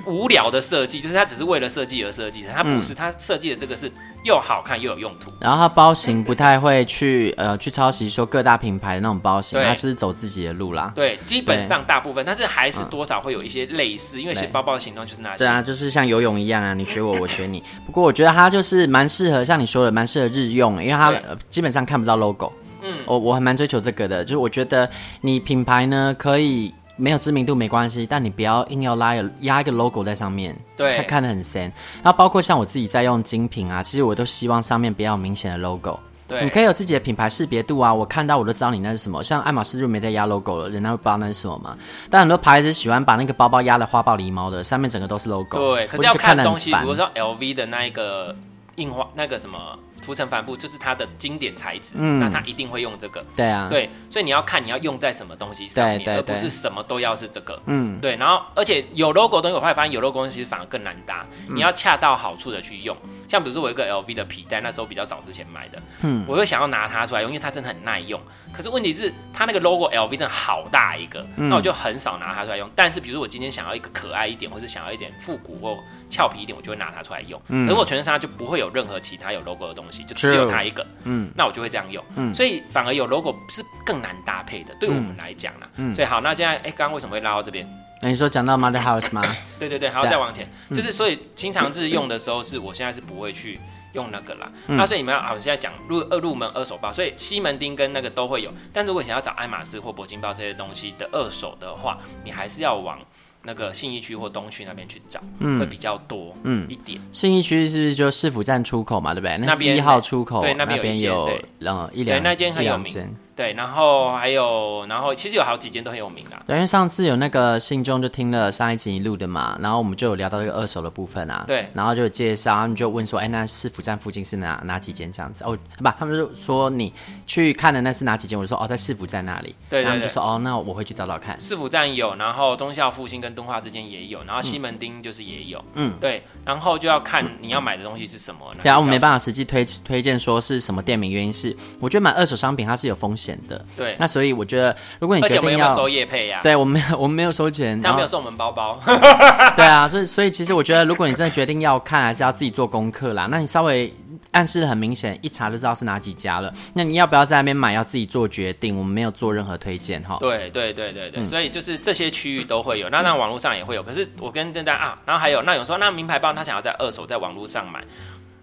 [0.06, 3.90] 无聊的设计，就是它只是为了设计而设计的，它不是，它设计的这个是
[4.24, 5.32] 又好看又有用途。
[5.40, 10.92] 然后它包型不太会去呃去抄袭说各大品牌的那种包型，它就是走自己的路啦。
[10.94, 15.38] 对，基本上大部分，但是还是多少会有一些类似，因为其实包包的形状就是那些。
[15.38, 17.62] 对啊，就是像游泳一样啊，你学我，我学你。
[17.86, 21.12] 不过我觉得它就是蛮适合，像你说的，蛮适合日用，因为它
[21.50, 22.52] 基本上看不到 logo。
[22.82, 24.88] 嗯，我我还蛮追求这个的，就是我觉得
[25.22, 26.74] 你品牌呢可以。
[26.96, 31.62] 没有知名度没关系，但你不要硬要拉压一个 logo 在上面，对，它看得很深。
[32.02, 35.98] 然后包括像我自己在用精品啊，其实我都希望上面不要有明显的 logo。
[36.26, 39.22] 对，你可以有自己的品牌识别度啊，我看到我都知道你那是什么。
[39.22, 41.76] 像爱马仕就没在压 logo 了，人家会不知道那是什么嘛。
[42.08, 45.58] 但很多牌子喜欢把那个包包压的花豹狸猫的，上面整个都是 logo。
[45.58, 48.34] 对，可是要看东西，比如说 LV 的那一个
[48.76, 49.58] 印花那个什么。
[50.04, 62.94] 涂层帆布就是它的经典材质，嗯，那它一定会用这个，对啊，对，所以你要看你要用在什么东西上面，而不是什么都要是这个，嗯，对，然后而且有 logo 的东西，我发现有 logo 的东西其实反而更难搭，嗯，你要恰到好处的去用。
[63.26, 68.20] 像比如说我一个 LV 的皮带，那时候比较早之前买的，嗯，我又想要拿它出来用，因为它真的很耐用。
[68.52, 72.70] 可是问题是它那个 logo LV 真的好大一个，嗯，那我就很少拿它出来用。
[72.76, 75.78] 但是比如说我今天想要一个可爱一点，或是想要一点复古或
[76.10, 77.40] 俏皮一点，我就会拿它出来用。
[77.48, 80.84] 嗯，可是我全身上就不会有任何其他有 logo 的东西，就只有它一个。
[81.04, 87.68] 嗯，那我就会这样用，嗯，所以反而有 logo 是更难搭配的，对我们来讲啦，嗯，所以好，那现在，哎，刚刚为什么会拉到这边？
[88.02, 89.22] 那你说讲到 Mother House 吗？
[89.58, 93.60] 对 对对，还要再往前，就是所以经常日用的时候，是我现在是不会去
[93.92, 94.50] 用那个啦。
[94.66, 102.98] 那所以你们要，我现在讲入二入门二手包，所以西门町跟那个都会有，但如果想要找爱马仕或铂金包这些东西的二手的话，你还是要往。
[103.44, 107.00] 那个信义区或东区那边去找，嗯，会比较多，嗯，一点。
[107.12, 109.36] 信义区是不是就市府站出口嘛，对不对？
[109.38, 113.14] 那边一号出口，对，那边有一间，对，然后一两，对，那间很有名。
[113.36, 116.42] 对，然后还有，然后其实有好几间都很有名啦。
[116.46, 121.44] 对，因为上次有那个信中就听了上一集录的嘛，然后我们就有聊到这个二手的部分啊。
[121.46, 125.42] 对，然后就有介绍，他们就问说，哎，那市府站附近是哪哪几间这样子？
[125.44, 126.92] 哦，不，他们就说你
[127.26, 128.38] 去看的那是哪几间？
[128.38, 129.54] 我就说哦，在市府站那里。
[129.68, 131.40] 对，他们就说哦，那我会去找找看。
[131.40, 135.64] 市府站有，然后东校复兴跟东化之间也有，然后西门町就是也有。
[135.74, 138.40] 嗯，对，然后就要看你要买的东西是什么。
[138.62, 143.64] 对啊，我没办法实际推推荐说是什么店名，原因是我觉得买二手商品它是有风险的。
[143.76, 143.96] 对。
[143.98, 146.40] 那所以我觉得，如果你决定要，而且我们没有收业配呀？
[146.42, 148.78] 对，我们没有，我们没有收钱，他没有送我们包包。
[149.56, 153.28] 对啊，所以所以其实我觉得，如果你真的决定要看，还是要自己做功课啦。
[153.30, 153.92] 那你稍微
[154.32, 156.52] 暗示的很明显，一查就知道是哪几家了。
[156.74, 158.76] 那你要不要在那边买，要自己做决定。
[158.76, 160.16] 我们没有做任何推荐哈。
[160.20, 163.82] 对对对对对，嗯、所以就是这些区域都会有，那那网络上也会有。
[163.82, 167.84] 可是我跟大家啊，然后还有那有时候那名牌包，他想要在二手在网络上买，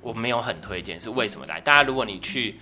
[0.01, 1.59] 我没有很推荐，是为什么来？
[1.59, 2.57] 大家如果你去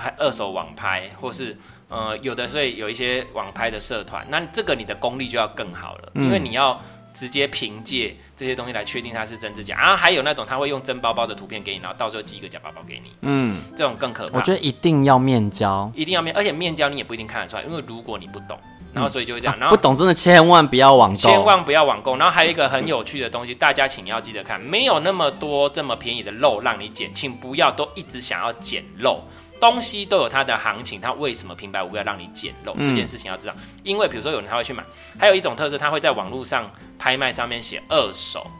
[0.00, 1.56] 拍二手网拍，或是
[1.88, 6.80] 呃，有的，所以有一些网拍的社团，那这个你的功力就要更好了，嗯、因为你要
[7.12, 9.76] 直接凭借这些东西来确定它是真是假。
[9.78, 14.38] 然后还有那种他会用真包包的图片给你，然后到时候寄一个假包包给你，嗯，这种更可怕。
[14.38, 18.58] 我觉得一定要面交，一定要面，而且面交你也不一定看得出来，因为如果你不懂，
[18.94, 22.16] 然后所以就会这样，然后、啊、不懂真的千万不要网购，千万不要网购。
[22.16, 29.22] 然后还有一个很有趣的东西，大家请要记得看，没有那么多这么便宜的肉让你捡，请不要都一直想要捡肉。
[29.60, 32.74] 东西都有它的行情，它为什么平白无故要让你捡漏？
[32.78, 34.82] 这件事情要知道，因为比如说有人他会去买，
[35.18, 38.50] 还有一种特色，他会在网络上拍卖上面写二手。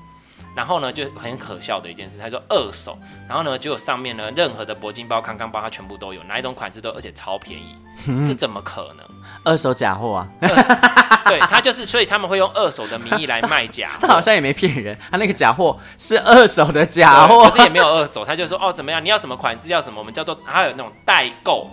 [0.54, 7.76] 然后呢，就很可笑的一件事，他说二手，然后呢，就有上面呢，任何的铂金包、康康包，它全部都有，哪一种款式都，而且超便宜，
[8.08, 9.06] 嗯、 这怎么可能？
[9.44, 10.28] 二手假货啊！
[11.26, 14.06] 对，他就是，所以他们会用二手的名义来卖假货。
[14.08, 19.04] 他好像也没骗人，他那个假货是二手的假货，可是也没有二手，他就说哦，怎么样？
[19.04, 19.68] 你要什么款式？
[19.68, 20.00] 要什么？
[20.00, 21.70] 我们叫做还有那种代购。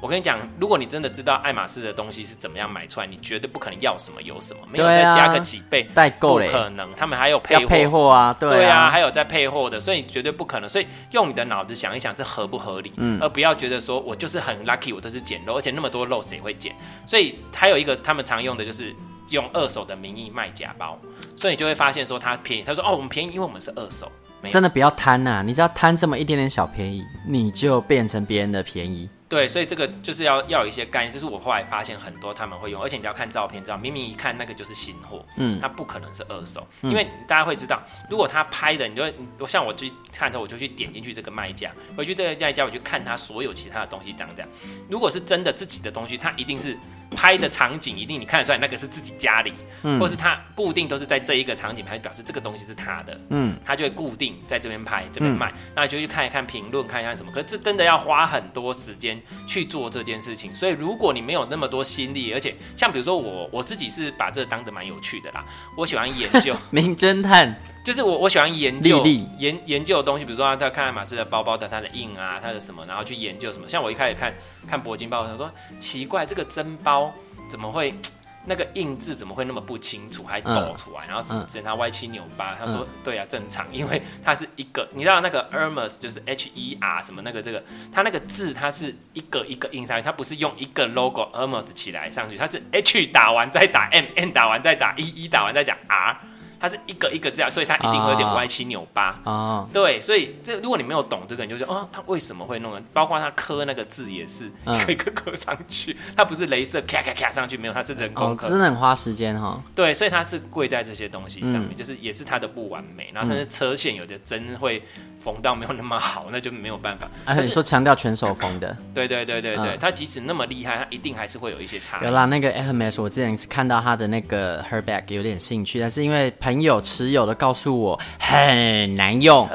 [0.00, 6.88] 我跟你讲，如果你真的知道爱马仕的东西是怎么样买出来，你绝对不可能要什么有什么，没有再加个几倍代购嘞，不可能。
[6.96, 10.68] 他们还有配货，配货啊，对啊，对啊，还有在配货的，所以绝对不可能。
[10.68, 12.90] 所以用你的脑子想一想，这合不合理？
[12.96, 16.74] 嗯，而不要觉得说我就是很 lucky，我都是捡漏，而且那么多漏谁会捡？
[17.06, 18.94] 所以还有一个他们常用的就是
[19.28, 20.98] 用二手的名义卖假包，
[21.36, 22.62] 所以你就会发现说它便宜。
[22.62, 24.10] 他说哦，我们便宜，因为我们是二手。
[24.48, 25.42] 真的不要贪呐、啊！
[25.42, 29.06] 你只要贪这么一点点小便宜，你就变成别人的便宜。
[29.30, 39.14] 对，所以这个就是要要有一些概念，这是我后来发现很多他们会用，而且你要看照片知道，明明一看那个就是新货，嗯，它不可能是二手，因为大家会知道，如果他拍的，你就会，
[39.46, 44.48] 像我去看的时候，我就去点进去这个卖家，回去这个卖家我去看他所有其他的东西长这样，
[44.88, 46.76] 如果是真的自己的东西，他一定是。
[47.16, 57.32] 拍的场景一定你看得出来，那个是自己家里，嗯，或是他固定都是在这一个场景拍，表示这个东西是他的，嗯，他就会固定在这边拍，这边卖，嗯、那就去看一看评论，看一看什么。
[57.32, 65.44] 可是这真的要花很多时间去做这件事情，所以如果你没有那么多心力，而且像比如说我我自己是把这当得蛮有趣的啦，
[65.76, 66.56] 我喜欢研究。
[66.70, 67.60] 名侦探。
[67.82, 69.02] 就是我，我喜欢研究
[69.38, 73.68] 研研究的东西，比如说他看爱马仕的包包的它的印啊，它的什么，然后去研究什么。
[73.68, 74.32] 像我一开始看
[74.68, 77.10] 看铂金包，我想说奇怪，这个真包
[77.48, 77.94] 怎么会
[78.46, 82.54] 那个印字怎么会那么不清楚，还抖出来，嗯、然后什么之前它歪七扭八。
[82.54, 87.62] 他说、嗯、对啊，正常，因为它是一个，你知道那个 Hermes 就是 H E R 什么那个这个，
[87.92, 96.16] 它那个字它是一个一个印上去，它不是用一个 logo Hermes 起来上去，它是 H 打完再打 M，M 打完再打 E，E 打完再讲 R。
[96.60, 99.18] 它是一个一个这样，所以它一定会有点歪七扭八。
[99.24, 102.82] 哦，对，所以这如果你没有懂这个，你就说哦，它为什么会弄的？
[102.92, 108.48] 包括它刻那个字也是一个一个刻上去， 它不是镭射咔咔咔上去，没有，它是人工刻。
[108.48, 109.58] 真的很花时间哈。
[109.74, 114.82] 对，所以它是贵在这些东西上面，就是也是它的不完美，然后甚至车线有的针会
[115.22, 117.08] 缝到没有那么好， 那就没有办法。
[117.24, 122.00] 而且你说强调全手缝的，对对对对对，它即使那么厉害，它一定还是会有一些差。
[122.04, 127.40] 有啦，那个 Hermes 我之前是看到他的那个 Her Bag 有点兴趣，但是因为朋友持有的。
[127.40, 129.48] 告诉我很难用，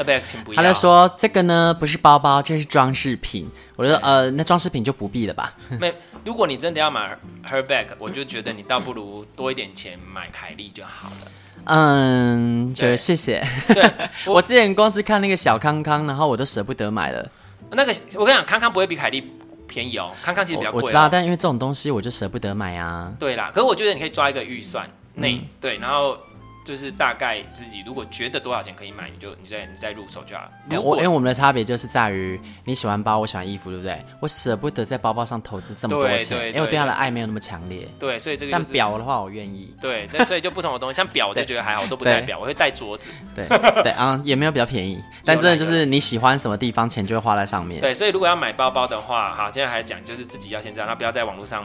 [0.56, 3.48] 他就说这个呢不是包包，这是装饰品。
[3.76, 5.54] 我就说呃，那装饰品就不必了吧。
[5.80, 7.16] 没，如果你真的要买
[7.48, 11.28] her bag，我就觉得你倒不如多一点钱买凯莉就好了。
[11.66, 13.44] 嗯，就是谢谢。
[13.68, 13.84] 对，
[14.26, 17.30] 我之前光是看那个小康康，然后我都舍不得买了。
[17.72, 19.32] 那个我跟你讲，康康不会比凯莉
[19.68, 20.82] 便宜哦，康康其实比较贵。
[20.82, 23.14] 我知道，但因为这种东西我就舍不得买啊。
[23.20, 26.18] 对啦，可是我觉得你可以抓一个预算内，对，然后。
[26.66, 30.82] 就是大概自己如果觉得多少钱可以买，你就你再你再入手就好了。
[30.82, 34.04] 我因为我们的差别就是在于你喜欢包，我喜欢衣服，对不对？
[34.20, 37.88] 我舍不得在包包上投资这么多钱，因为我对它的爱没有那么强烈。
[38.00, 38.52] 对，所以这个。
[38.52, 39.74] 但表的话，我愿意。
[39.80, 43.12] 对，那所以就不同的东西，像表我就觉得还好，都不带表，我会带镯子。
[43.36, 43.48] 对
[43.84, 47.80] 对啊，也没有比较便宜，但真的就是你喜欢什么地方，钱就会花在上面。
[47.82, 51.64] 对，所以如果要买包包的话，哈，今天还讲就是自己要先这样，那不要在网络上，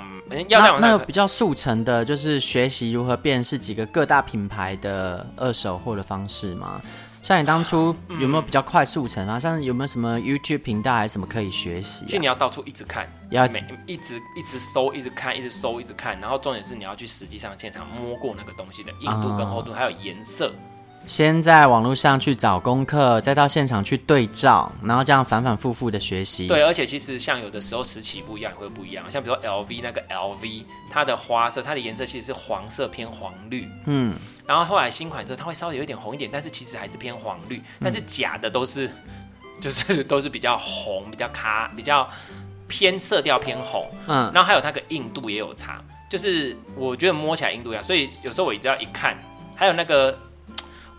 [0.49, 0.91] 要在网上。
[0.91, 4.90] 那比较速成的，就是学习如何辨识几个各大品牌的
[5.37, 5.81] 二手。
[5.81, 6.79] 货的方式吗？
[7.23, 9.39] 像你当初有没有比较快速成啊？
[9.39, 12.07] 嗯、像有没有什么 YouTube 频道还是什么可以学习、啊？
[12.07, 16.19] 其实你要到处一直看，要每一直一直搜，一直看，一直搜，一直看。
[16.21, 20.53] 然后重点是你要去实际上现场摸过那个东西的硬度跟厚度，还有颜色。
[21.07, 26.47] 先在网络上去找功课，再到现场去对照，然后这样反反复复的学习。
[26.47, 34.15] 对，而且其实像有的时候时期不一样也会不一样，像比如说 LV 那个 LV，它的花色，它的颜色其实是黄色偏黄绿，嗯，
[34.47, 38.89] 然后后来新款之后它会稍微有一点红一点，但是其实还是偏黄绿，但是假的都是，
[39.61, 42.09] 就是都是比较红，比较咖，比较
[42.69, 49.19] 偏色调偏红，嗯，然后还有那个硬度也有差，就是我觉得摸起来硬度呀，所以有时候我只要一看，
[49.57, 50.17] 还有那个。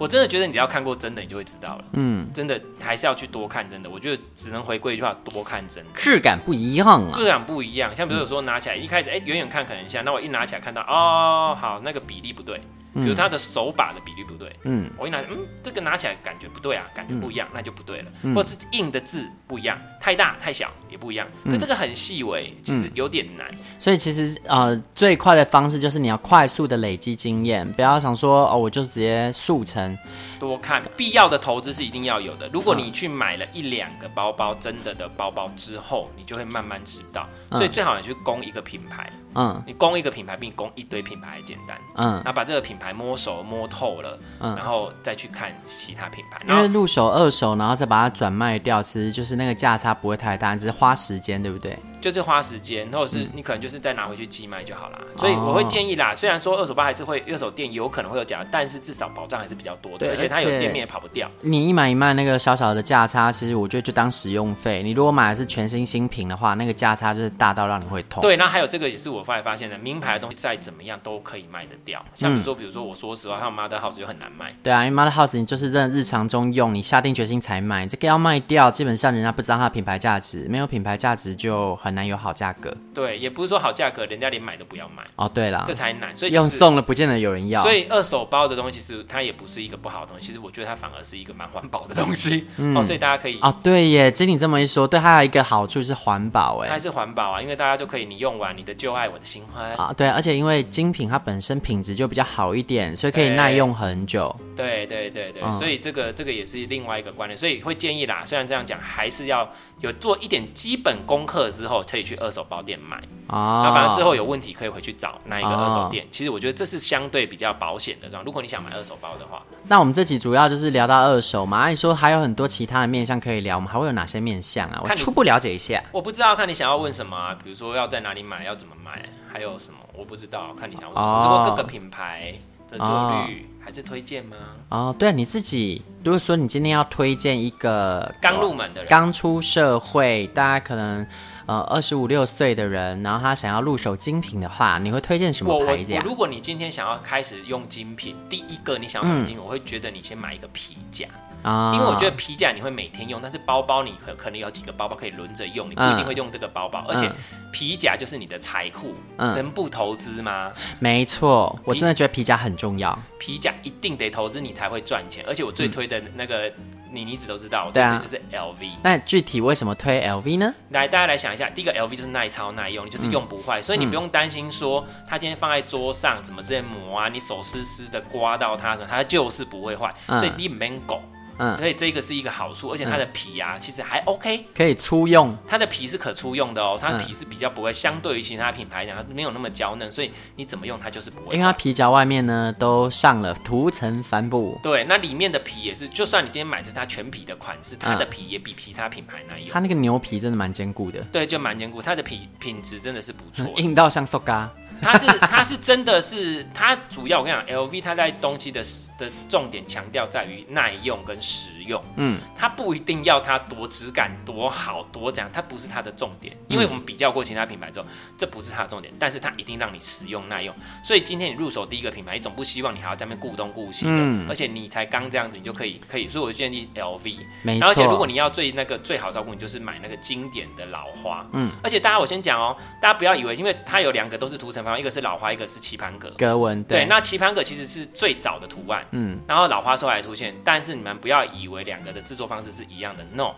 [0.01, 1.85] 我真的觉得你只要看过真的，你就会知道了。
[1.93, 3.87] 嗯，真的还是要去多看真的。
[3.87, 5.91] 我觉得只能回归一句话：多看真的。
[5.93, 7.95] 质感不一样啊，质感不一样。
[7.95, 12.59] 像比如说拿起来，一开始哎，远远看可能像，那我一拿起来看到，哦，好，那个比例不对。
[12.93, 18.11] 比如他的手把的比例不对，嗯，我一拿，嗯，这个拿起来感觉不对啊，感觉不一样，那就不对了。
[18.35, 21.25] 或者是印的字不一样，太大太小也不一样。
[21.45, 23.47] 可这个很细微，其实有点难。
[23.79, 29.97] 所以其实呃，最快的方式就是你要快速的累积经验，不要想说哦，我就直接速成。
[30.41, 32.49] 多看，必要的投资是一定要有的。
[32.51, 37.29] 如果你去买了一两个包包，真的的包包之后，你就会慢慢知道。
[37.51, 39.07] 所以最好你去攻一个品牌。
[39.35, 41.77] 嗯，你攻一个品牌比你攻一堆品牌还简单。
[41.95, 46.41] 嗯，那把这个品牌摸熟摸透了，嗯，然后再去看其他品牌。
[46.49, 51.77] 因为入手二手，然后再把它转卖掉，其实就是那个价差不会太大，只是花时间，对不对？
[52.01, 54.99] 就是花时间，或者是你可能就是再拿回去寄卖就好了。
[55.17, 61.29] 所以我会建议啦，虽然说二手吧还是会二手店有可能会有假，但是至少保障还是比较多的，而且它有店面也跑不掉。
[61.41, 64.81] 你一买一卖那个小小的价差，其实我觉得就当使用费。
[64.81, 68.21] 你如果买的是全新新品的话，那个价差就是大到让你会痛。
[68.21, 72.03] 对，那还有这个也是我后来发现的，名牌的东西再怎么样都可以卖得掉。
[72.15, 74.55] 像比如说，比如说我说实话，像 Mother House 就很难卖。
[74.63, 81.90] 对啊，因为 Mother House 你就是在日常中用，你下定决心才买，这个要卖掉，基本上人家不知道它的品牌价值，没有品牌价值就很。
[81.91, 82.73] 很难有好价格。
[82.93, 85.03] 对，也不是说好价格，人家连买都不要买。
[85.17, 86.15] 哦，对了，这才难。
[86.15, 87.61] 所以用送了，不见得有人要。
[87.61, 90.27] 所以二手包的东西，其实它也不是一个不好的东西。
[90.27, 92.47] 其实我觉得它反而是一个蛮环保的东西。
[92.57, 104.33] 嗯、哦，所以大家可以哦，对耶，经你这么一说，对它有一个好处是环保，哎，它是环保啊，因为大家就可以你用完你的旧爱我的新欢啊，对，而且因为精品它本身品质就比较好一点，所以可以耐用很久。
[104.55, 108.23] 对对对对，嗯、所以这个这个也是另外一个观念，所以会建议啦。
[108.25, 109.49] 虽然这样讲，还是要
[109.81, 113.63] 有做一点基本功课之后，可以去二手包店买啊。
[113.65, 116.05] 那反正之后有问题可以回去找那一个二手店。
[116.05, 118.23] 哦、其实我觉得这是相对比较保险的，这样。
[118.23, 121.57] 如果你想买二手包的话，那我们这集主要就是聊到二手嘛。
[121.57, 124.81] 按理说还有很多其他的面向可以聊，我们还会有哪些面向啊？
[124.83, 125.83] 我初步了解一下。
[125.91, 127.35] 我不知道，看你想要问什么啊？
[127.43, 129.79] 比如说要在哪里买，要怎么买，还有什么？
[129.93, 131.17] 我不知道，看你想要问什么。
[131.17, 132.33] 哦、如果各个品牌
[132.67, 133.27] 折旧率、哦、
[133.59, 134.37] 还是推荐吗？
[134.69, 141.05] 哦，对啊，你自己如果说你今天要推荐一个刚入门的人，刚出社会，大家可能。
[141.47, 145.93] 呃，二十五六岁的人，然后他想要入手精品的话，你会推荐什么牌子？
[146.05, 151.07] 如果你今天想要开始用精品，第一个你想要买精品，嗯、我会觉得你先买一个皮夹
[151.43, 157.11] 啊，因为我觉得皮夹你会每天用，但是包包你可可能有几个包包可以轮着用，你不一定会用这个包包，嗯、而且
[157.51, 160.51] 皮夹就是你的财库，嗯、能不投资吗？
[160.79, 166.47] 没错，我真的觉得皮夹很重要，皮夹一定得投资你才会赚钱，而且我最推的那个。
[166.47, 166.53] 嗯
[166.93, 168.69] 你你一直都知道，对啊，就是 LV。
[168.83, 170.53] 那具体为什么推 LV 呢？
[170.71, 181.01] 来，大家来想一下，第一个 LV 就是耐操耐用，你就是用不坏，嗯、所以你不用担心说它今天放在桌上怎么这些磨啊，你手湿湿的刮到它什么，它就是不会坏，嗯、所以你免狗。
[181.41, 185.35] 嗯，所以这个是一个好处，而且它的皮啊，其实还 OK，可以粗用。
[185.47, 191.33] 它的皮是可粗用的哦，它的皮是比较不会，相对于其他品牌讲，它没有那么娇嫩，所以你怎么用它就是不会。
[191.33, 194.59] 因为它皮夹外面呢都上了涂层帆布。
[194.61, 199.49] 对，那里面的皮也是，就算你今天买的是它全皮的款式，它的皮也比其他品牌耐用。
[199.51, 201.01] 它那个牛皮真的蛮坚固的。
[201.11, 204.47] 对，就蛮坚固，它的皮品质真的是不错，硬到像塑胶。
[204.81, 208.61] 它是 它是真的是它主要我跟你讲，LV 它在东西的
[208.97, 211.81] 的重点强调在于耐用跟实用。
[211.95, 216.35] 嗯，它不一定要它多质感多好多这样，它不是它的重点。
[216.47, 217.85] 因为我们比较过其他品牌之后，
[218.17, 220.53] 这不是它的重点，但是它一定让你实用耐用。
[220.83, 226.09] 所以今天你入手第一个品牌，你总不希望你还要在那边顾东顾西的，嗯、而且你才刚这样子，你就可以可以。
[226.09, 227.17] 所以我就建议 LV。
[227.43, 227.67] 没错。
[227.67, 231.25] 而且如果你要最那个最好照顾，你就是买那个经典的老花。
[231.33, 231.51] 嗯。
[231.63, 234.79] 而且大家我先讲哦，大家不要以为，因为它有两个都是涂层方。
[234.79, 236.63] 一个是老花，一个是棋盘格格纹。
[236.63, 243.35] 对，对，那棋盘格其实是最早的图案，嗯，然后老花后来出现，但是你们不要以为两个的制作方式是一样的，no。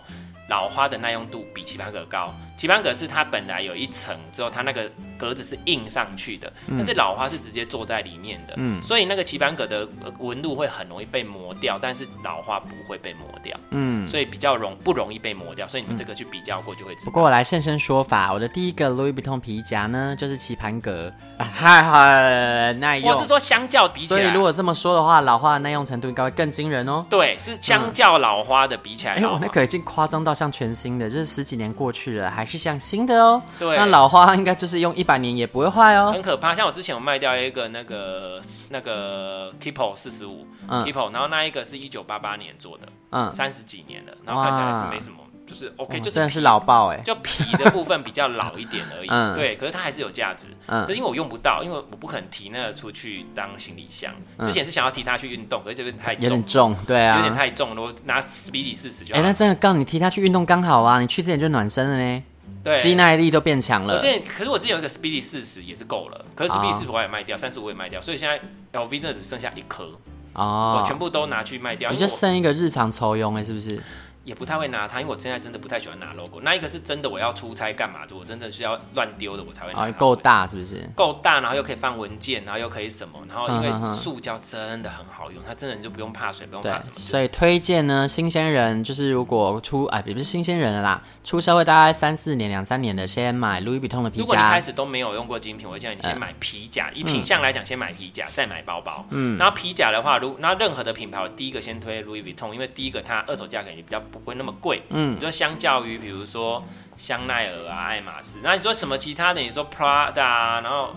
[0.49, 9.87] 老花的耐用度比棋盘格高，棋盘格是它本来有一层之后，它那个格子是印上去的，嗯、但是老花是直接做在里面的，嗯，所以那个棋盘格的
[10.19, 17.05] 纹路会很容易被磨掉，但是老花不会被磨掉，嗯，所以比较容不容易被磨掉，所以你们这个去比较过就会知道。
[17.05, 21.81] 不过我来现身说法，我的第一个 Louis Vuitton 皮夹呢，就是棋盘格，还
[22.69, 23.09] 很耐用。
[23.09, 27.05] 我是说相较比起来，所以如果这么说的话，老花的耐用程度应该会更惊人哦。
[27.09, 30.33] 对，是相较老花的比起来，哎、嗯，我、欸、那个已经夸张到。
[30.33, 33.41] 像全新的，就是十几年过去了，还是像新的哦。
[33.57, 36.11] 对，那老花应该就是用一百年也不会坏哦。
[36.11, 45.17] 很可怕，像我之前有卖掉一个那个那个 Kipo 四十五 Kipo，然后那一个是一九八八年做的，嗯，三十几年了，然后看起来是没什么。
[45.45, 49.07] 就是 OK，就真的是老爆哎，就皮的部分比较老一点而已。
[49.11, 50.47] 嗯对，可是它还是有价值。
[50.67, 54.13] 嗯，可是因为我用不到，因为我不可能提那个出去当行李箱。
[54.39, 57.81] 之前是想要提它去运动，可是这边太重，有点重，对啊，有点太重了。
[57.81, 59.19] 我拿 Speedy 四十就好。
[59.19, 62.23] 哎，那真的刚你提它去运动刚好啊，你去之前就暖身了呢，
[62.63, 63.95] 对，肌耐力都变强了。
[63.95, 68.39] 我之前，可是我之前有一个 Speedy 四十也是够了，可是 Speedy 四十我也卖掉，三十五也卖掉，所以现在
[68.79, 69.89] LV 真的只剩下一颗
[70.33, 73.81] 哦，我全部都拿去卖掉，你就剩一个日常抽佣哎，是不是？
[74.23, 76.39] 也不太会拿它，因为我现在真的不太喜欢拿 logo。
[76.41, 78.15] 那一个是真的，我要出差干嘛的？
[78.15, 79.79] 我真的是要乱丢的，我才会拿。
[79.79, 80.89] 啊，够大是不是？
[80.95, 83.19] 够大，然后又可以放文件，然后又可以什么？
[83.27, 86.93] 然后因为塑胶真的很好用，它真的你就不用怕水，不用怕什么。
[86.95, 94.21] 所以推荐呢，新鲜人就是如果出哎，也不是新鲜人了啦，出社会大概三四年、两三年的，先买 Louis Vuitton 的皮夹。
[94.21, 96.89] 如果你开始都没有用过精品，我会建议你先买皮夹。
[96.93, 99.05] 以品相来讲，先买皮夹，再买包包。
[99.09, 99.37] 嗯。
[99.37, 104.83] 然后皮夹的话，如那任何的品牌，我第一个先推 Louis Vuitton，因为第一个它二手价格也比较不会那么贵。
[104.89, 106.63] 嗯，你说相较于比如说
[106.95, 109.41] 香奈儿啊、爱马仕，那你说什么其他的？
[109.41, 110.95] 你说 Prada，然后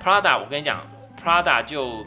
[0.00, 0.80] Prada，我跟你讲
[1.20, 2.06] ，Prada 就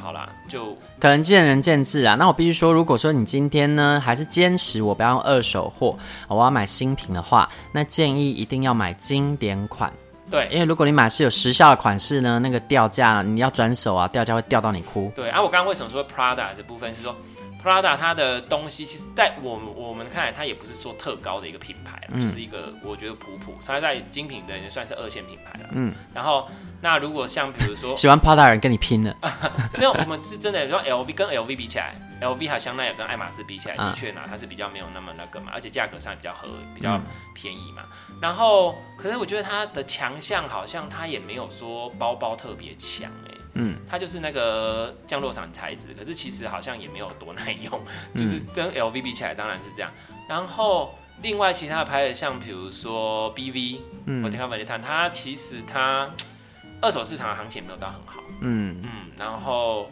[0.00, 2.14] 好啦，就可能见仁见智啊。
[2.14, 9.92] 那我必须说，如果说你今天呢还是坚持我不要用二手货，我要买新品的话，那建议一定要买经典款。
[10.30, 15.12] 对，因为如果你买是有时效的款式呢，那个掉价你要转手啊，掉价会掉到你哭。
[15.14, 17.14] 对啊，我刚刚为什么说 Prada 这部分是说？
[17.66, 25.68] Prada 它的东西，其实在我们我们看来，它也不是说特高的一个品牌，嗯、就是一个我觉得普普，它在精品的也算是二线品牌了。
[25.72, 26.48] 嗯，然后
[26.80, 29.12] 那如果像比如说喜欢 Prada 人跟你拼了，
[29.76, 37.00] 没有，我们是真的，比如说 LV 跟 LV 比起来，LV 和香奈儿跟爱马仕比起来，的确呢，它是比较没有那么那个嘛，而且价格上也比较合，比较
[37.34, 37.82] 便宜嘛。
[38.10, 43.32] 嗯、然后，可是我觉得它的强项好像它也没有说包包特别强哎。
[43.56, 47.80] 嗯，它就是那个降落伞材质，可是其实好像也没有多耐用，
[48.12, 49.90] 嗯、 就是跟 LV 比起来当然是这样。
[50.28, 56.08] 然后另外其他的牌子，像比如说 BV，嗯，我听到 Valentine，它其实它
[56.80, 58.90] 二手市场的行情没有到很好，嗯嗯。
[59.18, 59.88] 然后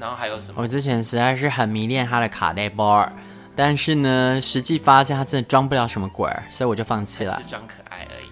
[0.00, 0.62] 然后还有什么？
[0.62, 3.06] 我之前实在是很迷恋它的卡带包，
[3.54, 7.38] 但是呢，实际发现它真的装不了什么鬼，所以我就放弃了。
[7.42, 7.87] 是装可爱而已。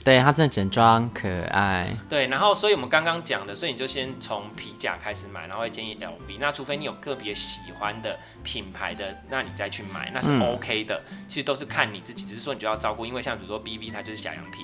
[0.06, 1.92] 对，他真的整装可爱。
[2.08, 6.38] 对，然后所以我们刚刚讲的，所以你就先从皮夹开始买，然后会建议 LV。
[6.38, 11.02] 那除非你有个别喜欢的品牌的，那你再去买，那是 OK 的。
[11.10, 14.60] 嗯、其实都是看你自己，只是说你就要照顾，因为像比如说 BB 它就是小羊皮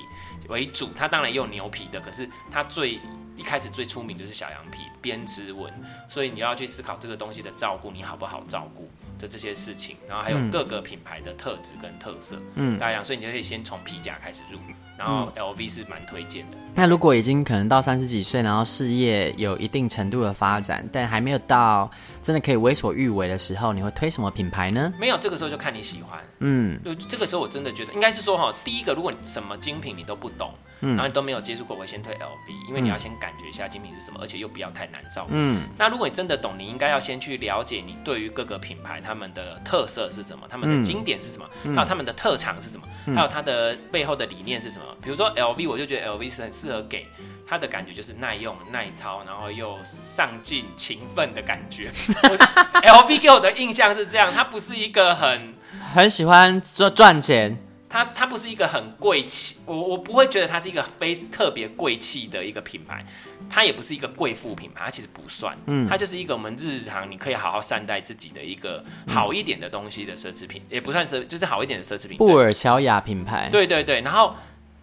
[0.47, 2.97] 为主，它当然也有牛皮的，可是它最
[3.35, 5.69] 一开始最出名就是小羊皮编织纹，
[6.07, 8.89] 所以你要去思考这个东西的照顾，你好不好照顾？
[9.19, 14.57] 的这些事情，然后还有各个品牌的特质跟特色，嗯，大家讲，所以你就可以先从皮夹开始入，
[14.97, 16.57] 然后 LV 是蛮推荐的。
[16.75, 21.89] 那如果已经可能到三十几岁，然后事业有一定程度的发展，但还没有到
[22.21, 24.91] 真的可以为所欲为的时候，你会推什么品牌呢？
[24.99, 30.51] 没有，这个时候就看你喜欢，嗯，就这个时候我真的觉得应该是说哈，第一个，如果你什么精品你都不懂。
[30.85, 35.25] 嗯然后你都没有接触过，我先推 LV，因为你要先感觉一下精品是什么，而且又不要太难造。
[35.29, 42.85] 嗯，那如果你真的懂，你应该要先去了解你对于各个品牌他们的特色是什么，他们的经典是什么，还有他们的特长是什么，
[43.15, 44.83] 还有它的背后的理念是什么。
[45.01, 47.07] 比如说 LV，我就觉得 LV 是很适合给
[47.47, 51.91] 它的感觉就是耐用、耐操，然后又上进、勤奋的感觉。
[52.83, 55.53] LV 给我的印象是这样，它不是一个很
[55.93, 57.57] 很喜欢赚赚钱。
[57.89, 63.05] 它它不是一个很贵气，我我不会觉得它是一个非特别贵气的一个品牌，
[63.47, 72.17] 它也不是一个贵妇品牌，它其实不算，嗯，它就是一个我们日常你可以好好善待自己的一个好一点的东西的奢侈品，嗯、也不算奢，就是好一点的奢侈品。
[72.17, 74.35] 布尔乔亚品牌，对对对，然后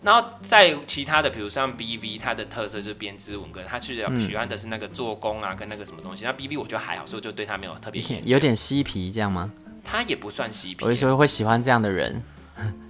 [0.03, 9.51] 然后在其他的，比如像 BV，它的特色就是编织文，跟它去喜欢的是那个做工啊，跟那个什么东西，那 BV 我觉得还好，所以就对它没有特别有点嬉皮这样吗？
[9.85, 12.23] 他也不算嬉皮，我有时候会喜欢这样的人。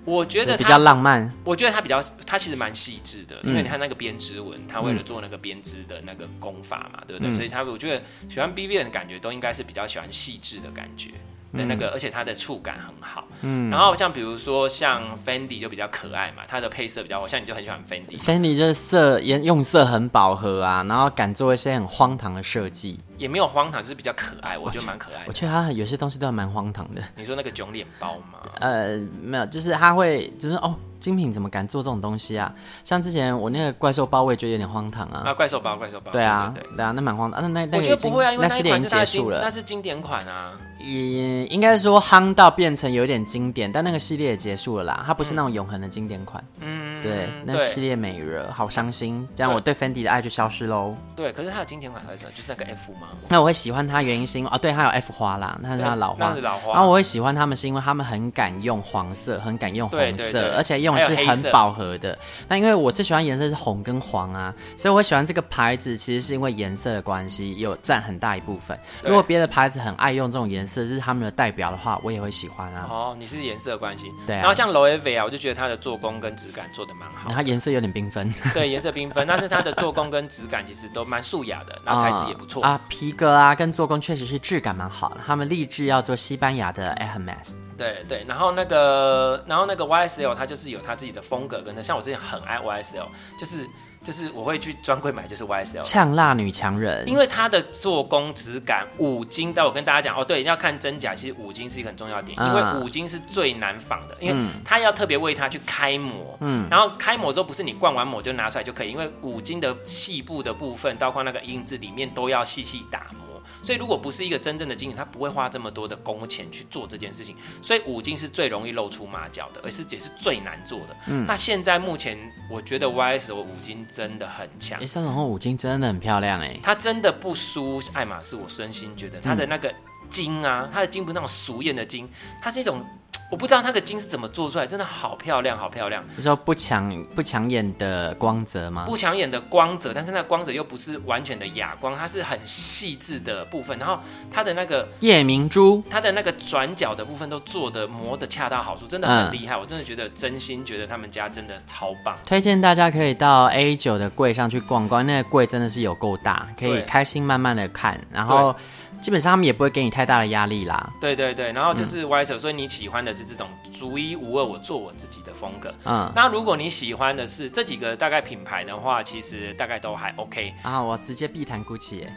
[0.05, 7.33] 我觉得比较浪漫，我觉得他比较，他其实蛮细致的，因为你看那个编织纹，他为了做那个编织的那个功法嘛，对不对？
[7.37, 11.11] 所以他我觉得喜欢 BV 的感觉都应该是比较喜欢细致的感觉。
[11.53, 13.27] 的那个，而且它的触感很好。
[13.43, 18.19] 嗯，然后像比如说像 Fendi 就比较可爱嘛，它的配色比较，像你就很喜欢 Fendi。
[18.19, 23.01] Fendi 就是色颜用色很饱和啊，然后敢做一些很荒唐的设计。
[23.21, 25.25] 也没有荒唐，就是比较可爱，我觉得蛮可爱的。
[25.27, 27.03] 我觉得它有些东西都还蛮荒唐的。
[27.15, 28.41] 你说那个囧脸包吗？
[28.61, 30.75] 呃，没有，就是它会就是哦。
[31.01, 32.55] 精品怎么敢做这种东西啊？
[32.85, 35.23] 像之前我那个怪兽包，我也觉得有点荒唐啊。
[35.25, 36.13] 啊，怪兽包，怪兽包。
[36.13, 37.41] 对啊，对啊，那蛮荒唐。
[37.41, 39.41] 那那那我觉得不会啊，因为那系列已经结束了。
[39.43, 40.53] 那是经典款啊。
[40.79, 45.03] 也应该是说夯到变成有点经典，但那个系列也结束了啦。
[45.07, 46.43] 它不是那种永恒的经典款。
[46.59, 49.27] 嗯，对，那系列没了，好伤心。
[49.35, 50.95] 这样我对 Fendi 的爱就消失喽。
[51.17, 53.09] 对，可是它有经典款还是就是那个 F 吗？
[53.29, 56.29] 那我会喜欢它原因是因为哦，对，它有 F 花啦，那是它老花。
[56.29, 56.73] 那是老花。
[56.75, 61.71] 然后我会喜欢他们是因为他们很敢用黄色，很敢用红色，而且用的是很饱。
[61.71, 68.77] 和的，那因为我最喜欢颜色是红跟黄啊，所以我会喜欢这个牌子，其实是因为颜色的关系，有占很大一部分。
[69.05, 72.89] 如果别的牌子很爱用这种颜色，是他们的代表的话，我也会喜欢啊。
[72.91, 74.41] 哦，你是颜色的关系，对啊。
[74.41, 85.21] 然后像 Loewe 啊，我就觉得它的做工跟质感做的蛮好，它颜色有点缤纷，对，颜色缤纷，但是它的做工跟质感其实都蛮素雅的，然后材质也不错 啊，皮革啊跟做工确实是质感蛮好的。
[85.27, 87.55] 他们立志要做西班牙的 Hermes。
[87.79, 93.07] 对对，然后那个，然后那个 YSL 它就是有它自己的风格，跟它像我之前很爱 YSL，
[93.39, 93.67] 就是
[94.03, 113.30] 就是我会去专柜买，就是 YSL 呛辣女强人，因为它的做工质感五金，但我跟大家讲哦，对，要看真假，其实五金是一个很重要的点，因为五金是最难仿的，因为它要特别为它去开模，嗯，然后开模之后不是你灌完模就拿出来就可以，因为五金的细部的部分，包括那个印字里面都要细细打磨。
[113.63, 117.37] 所以，如果不是一个真正的经理，他不会花这么多的工钱去做这件事情。
[117.63, 120.97] 所以，五金是最容易露出马脚的，而是也是最难做的。
[121.09, 122.19] 嗯，那现在目前，
[122.51, 124.81] 我觉得 YSL 五金真的很强。
[124.81, 128.37] 哎，三种后五金真的很漂亮哎，它真的不输爱马仕。
[128.37, 129.73] 我真心觉得它的那个
[130.09, 132.09] 金啊，它的金不是那种俗艳的金，
[132.41, 132.85] 它是一种
[133.31, 136.03] 我不知道那个金是怎么做出来，真的好漂亮，好漂亮。
[136.17, 138.85] 你说不抢不抢眼的光泽吗？
[138.87, 143.79] 不抢眼的光泽，但是那光泽又不是完全的哑光，它是很细致的部分。
[143.79, 144.01] 然后
[144.33, 149.55] 它的那个夜明珠，它的那个转角的部分都做的磨的恰到好处，真的很厉害。
[149.55, 152.19] 嗯、我真的觉得真心觉得他们家真的超棒。
[152.27, 158.57] 推荐大家可以到 A 九的柜上去逛逛，那个柜真的是有够大，可以开心慢慢的看，然后。
[159.01, 160.93] 基本上他们也不会给你太大的压力啦。
[161.01, 163.49] 对对对，然后就是 YSL，所以你喜欢的是这种
[163.79, 165.73] 独一无二，我做我自己的风格。
[165.85, 170.53] 嗯，那如果你喜欢的是这几个大概品牌的话，其实大概都还 OK。
[170.63, 172.05] 啊，我直接必谈 Gucci。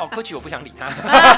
[0.00, 0.88] 哦，Gucci 我不想理他。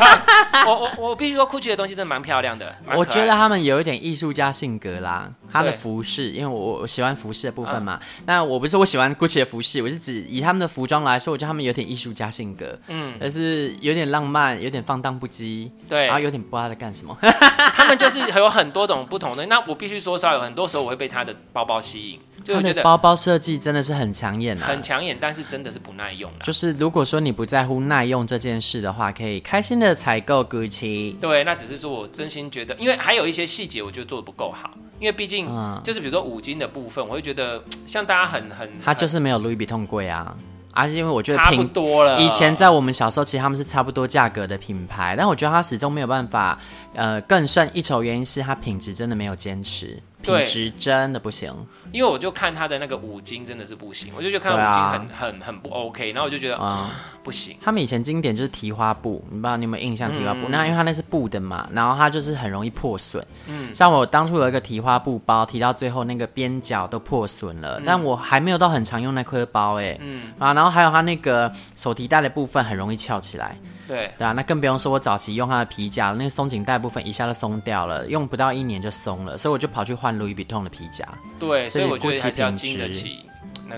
[0.67, 2.73] 我我我必须说，Gucci 的东西真的蛮漂亮的。
[2.95, 5.29] 我觉得他们有一点艺术家性格啦。
[5.51, 8.01] 他的服饰，因为我我喜欢服饰的部分嘛。
[8.25, 12.79] 那、嗯、我不是说我喜欢 Gucci 的服饰，我是指以他们的服装来说，我觉得他们有点艺术家性格。
[12.87, 15.71] 嗯，而是有点浪漫，有点放荡不羁。
[15.89, 17.17] 对，然后有点不知道在干什么。
[17.75, 19.45] 他们就是有很多种不同的。
[19.47, 22.21] 那我必须说，稍有很多时候我会被他的包包吸引。
[22.45, 26.29] 就觉得包包设计真的是很抢眼啊，很抢眼，但是真的是不耐用。
[26.31, 31.17] 啊就是如果说你不在乎耐用这件事的话，可以开心的采购 Gucci。
[31.19, 34.71] 对，那只是说我真心觉得，因为还有一些细节，我觉得做的不够好。
[34.99, 35.47] 因为毕竟，
[35.83, 40.37] 就是比如说五金的部分，我会觉得像大家很很，它就是没有 Louis Vuitton 贵啊，
[40.73, 42.19] 而、啊、且因为我觉得差不多了。
[42.21, 46.59] 以前在我们小时候，其实他们是差不多价格的品牌，但我觉得它始终没有办法，
[46.95, 48.03] 呃，更胜一筹。
[48.03, 50.03] 原因是它品质真的没有坚持。
[50.23, 51.53] 品质真的不行，
[51.91, 57.57] 因为我就看他的那个五金真的是不行，我就觉得看五金很、啊、很很不 OK，然后我就觉得啊、嗯、不行。
[57.61, 60.13] 他们以前经典就是提花布，你不知道你有没有印象？
[60.13, 63.25] 提花布，嗯、那因为它那是布的嘛，然后它就是很容易破损。
[63.47, 69.97] 嗯，像我当初有一个提花布包，提到最后那个边角都破损了，嗯、但我还没有到很常用那颗包哎。
[70.01, 73.59] 嗯啊，然后还有它那个手提袋的部分很容易翘起来。
[73.93, 81.07] 对对啊，那更不用说，我早期用它的皮夹，那个松紧带部分一下就松掉了，用不到一年就松了，所以我就跑去换 Louis Vuitton 的皮夹。
[81.39, 83.27] 对，所以我觉得还是要经得起。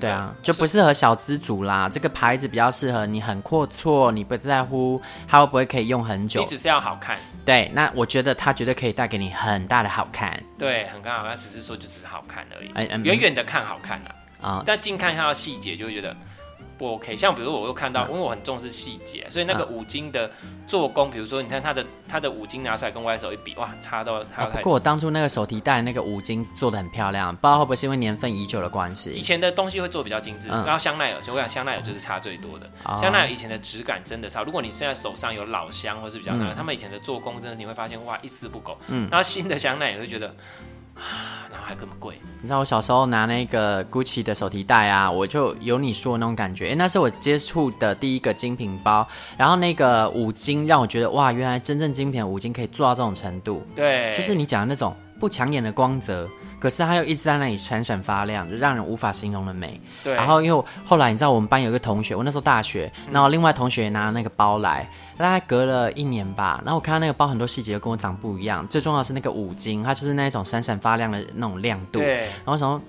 [0.01, 1.89] 对啊，就不适合小资族啦。
[1.89, 7.17] 这个牌子比较适合你很阔绰，你不在乎它会不会可以用很久，你只是要好看。
[7.45, 10.43] 对，那我觉得它绝对可以带给你很大的好看。
[10.59, 13.03] 对，很刚好看，只是说就只是好看而已。
[13.05, 14.11] 远远的看好看啊，
[14.41, 16.17] 啊，但近看它的细节就会觉得。
[16.77, 20.31] 不 OK，像比如我又看到，因为我很重视细节，所以那个五金的
[20.67, 29.13] 做工，比如说你看它的它的五金拿出来跟 YSL 一比，哇，差到差太过我当初那个手提袋那个五金做的很漂亮，不知道会不会是因为年份已久的关系。
[29.13, 32.69] 以前的东西会做比较精致，然后香奈儿，我讲香奈儿就是差最多的。
[33.01, 38.77] 香奈儿以前的质感真的差，如果你现在手上有老香或是比较那个，他们以前的做工真的你会发现哇一丝不苟。
[38.89, 40.35] 嗯，然后新的香奈儿会觉得。
[40.95, 42.15] 啊， 然后还这么贵？
[42.41, 46.73] 你知道我小时候拿那个 Gucci 的手提袋啊，我就有你说的那种感觉。
[46.73, 53.67] 哎，那是我接触的第一个精品包，然后那个五金让我觉得哇，原来真正精品的五金可以做到这种程度。
[53.75, 56.29] 对，就是你讲的那种不抢眼的光泽。
[56.65, 59.79] 可是它又一直在那里闪闪发亮，就让人无法形容的美。
[60.03, 60.15] 对。
[60.15, 64.89] 然后因为后来你知道我们班有一个同学，我那时候大学，然后另外同学也拿了那个包来，
[65.19, 66.59] 大概隔了一年吧。
[66.65, 71.99] 然后我看到那个包很多细节跟我长不一样，最重要的是那个五金，它就是那种闪闪发亮的那种亮度。
[71.99, 72.21] 对。
[72.21, 72.81] 然后我想说。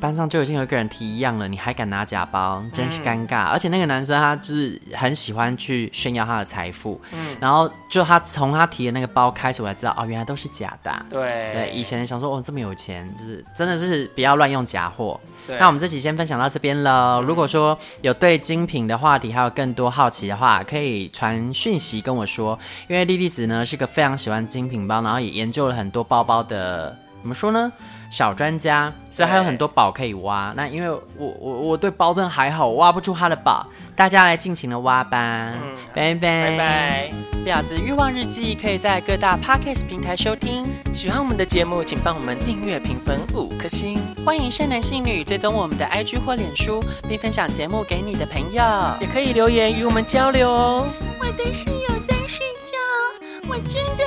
[0.00, 3.44] 班上就已经有一个人提一样了，你还敢拿假包，真是尴尬。
[3.44, 11.06] 嗯、而且那个男生他就是很喜欢去炫耀他的财富，嗯，然后就他从他提的那个包开始，我才知道哦，原来都是假的。
[11.10, 15.20] 对对，以前想说哦这么有钱，就是真的是不要乱用假货。
[15.46, 17.16] 对，那我们这期先分享到这边了。
[17.16, 22.58] 嗯、如果说有对精品的话题还有更多好奇的话，可以传讯息跟我说，
[22.88, 27.70] 因为莉莉子呢是个非常喜欢精品包，然后也研究了很多包包的，怎么说呢？
[28.10, 30.52] 小专家，所以还有很多宝可以挖。
[30.56, 35.52] 那因为我我我对包真的还好，挖不出他的宝，大家来尽情的挖吧。
[35.54, 37.10] 嗯，拜拜拜拜。
[37.44, 40.66] 婊子欲望日记可以在各大 podcast 平台收听。
[40.92, 44.00] 喜欢我们的节目，请帮我们订阅、评分五颗星。
[44.24, 48.62] 欢迎善男信女追踪我们的 IG 或脸书，并分享节目给你的朋友，
[49.00, 50.88] 也可以留言与我们交流哦。
[51.20, 54.06] 我的室友在睡觉，我真的。